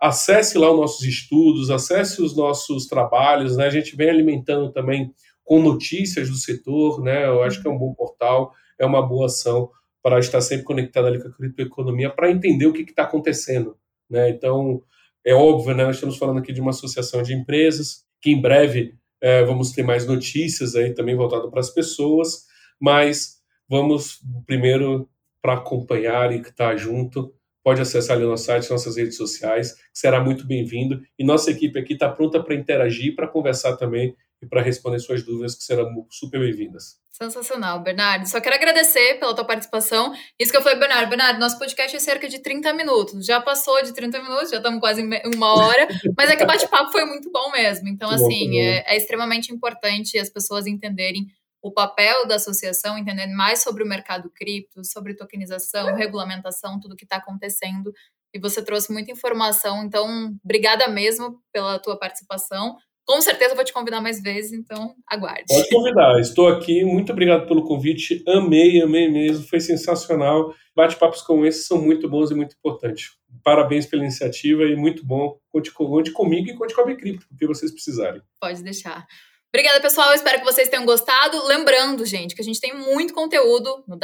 [0.00, 3.66] acesse lá os nossos estudos, acesse os nossos trabalhos, né?
[3.66, 7.26] a gente vem alimentando também com notícias do setor, né?
[7.26, 9.70] eu acho que é um bom portal, é uma boa ação
[10.02, 13.76] para estar sempre conectado ali com a criptoeconomia, para entender o que está acontecendo.
[14.10, 14.30] Né?
[14.30, 14.82] Então,
[15.24, 15.84] é óbvio, né?
[15.84, 18.96] nós estamos falando aqui de uma associação de empresas, que em breve
[19.26, 22.46] é, vamos ter mais notícias aí também voltado para as pessoas,
[22.78, 25.08] mas vamos primeiro
[25.42, 27.34] para acompanhar e estar junto.
[27.60, 31.02] Pode acessar ali o nosso site, nossas redes sociais, que será muito bem-vindo.
[31.18, 35.24] E nossa equipe aqui está pronta para interagir, para conversar também e para responder suas
[35.24, 37.00] dúvidas, que serão super bem-vindas.
[37.10, 38.28] Sensacional, Bernardo.
[38.28, 40.14] Só quero agradecer pela tua participação.
[40.38, 41.08] Isso que eu falei, Bernardo.
[41.08, 43.24] Bernardo, nosso podcast é cerca de 30 minutos.
[43.24, 45.02] Já passou de 30 minutos, já estamos quase
[45.34, 45.88] uma hora.
[46.14, 47.88] mas é que o bate-papo foi muito bom mesmo.
[47.88, 51.26] Então, assim, é, é, extremamente importante as pessoas entenderem
[51.62, 57.04] o papel da associação, entenderem mais sobre o mercado cripto, sobre tokenização, regulamentação, tudo que
[57.04, 57.94] está acontecendo.
[58.34, 59.84] E você trouxe muita informação.
[59.84, 62.76] Então, obrigada mesmo pela tua participação.
[63.06, 65.44] Com certeza vou te convidar mais vezes, então aguarde.
[65.48, 66.84] Pode convidar, estou aqui.
[66.84, 68.22] Muito obrigado pelo convite.
[68.26, 69.46] Amei, amei mesmo.
[69.46, 70.52] Foi sensacional.
[70.74, 73.12] Bate-papos como esse são muito bons e muito importantes.
[73.44, 75.38] Parabéns pela iniciativa e muito bom.
[75.50, 78.20] Conte, conte comigo e conte com a Bicrypto, porque vocês precisarem.
[78.40, 79.06] Pode deixar.
[79.54, 80.12] Obrigada, pessoal.
[80.12, 81.46] Espero que vocês tenham gostado.
[81.46, 83.96] Lembrando, gente, que a gente tem muito conteúdo no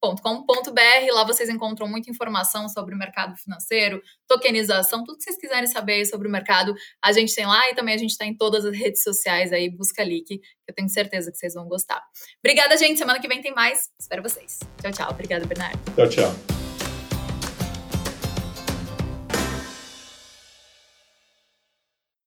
[0.00, 1.14] www.descomplique.com.br.
[1.14, 6.04] Lá vocês encontram muita informação sobre o mercado financeiro, tokenização, tudo que vocês quiserem saber
[6.06, 8.76] sobre o mercado, a gente tem lá e também a gente está em todas as
[8.76, 12.02] redes sociais aí, busca que eu tenho certeza que vocês vão gostar.
[12.42, 12.98] Obrigada, gente.
[12.98, 13.90] Semana que vem tem mais.
[14.00, 14.58] Espero vocês.
[14.80, 15.10] Tchau, tchau.
[15.10, 15.78] Obrigada, Bernardo.
[15.94, 16.59] Tchau, tchau.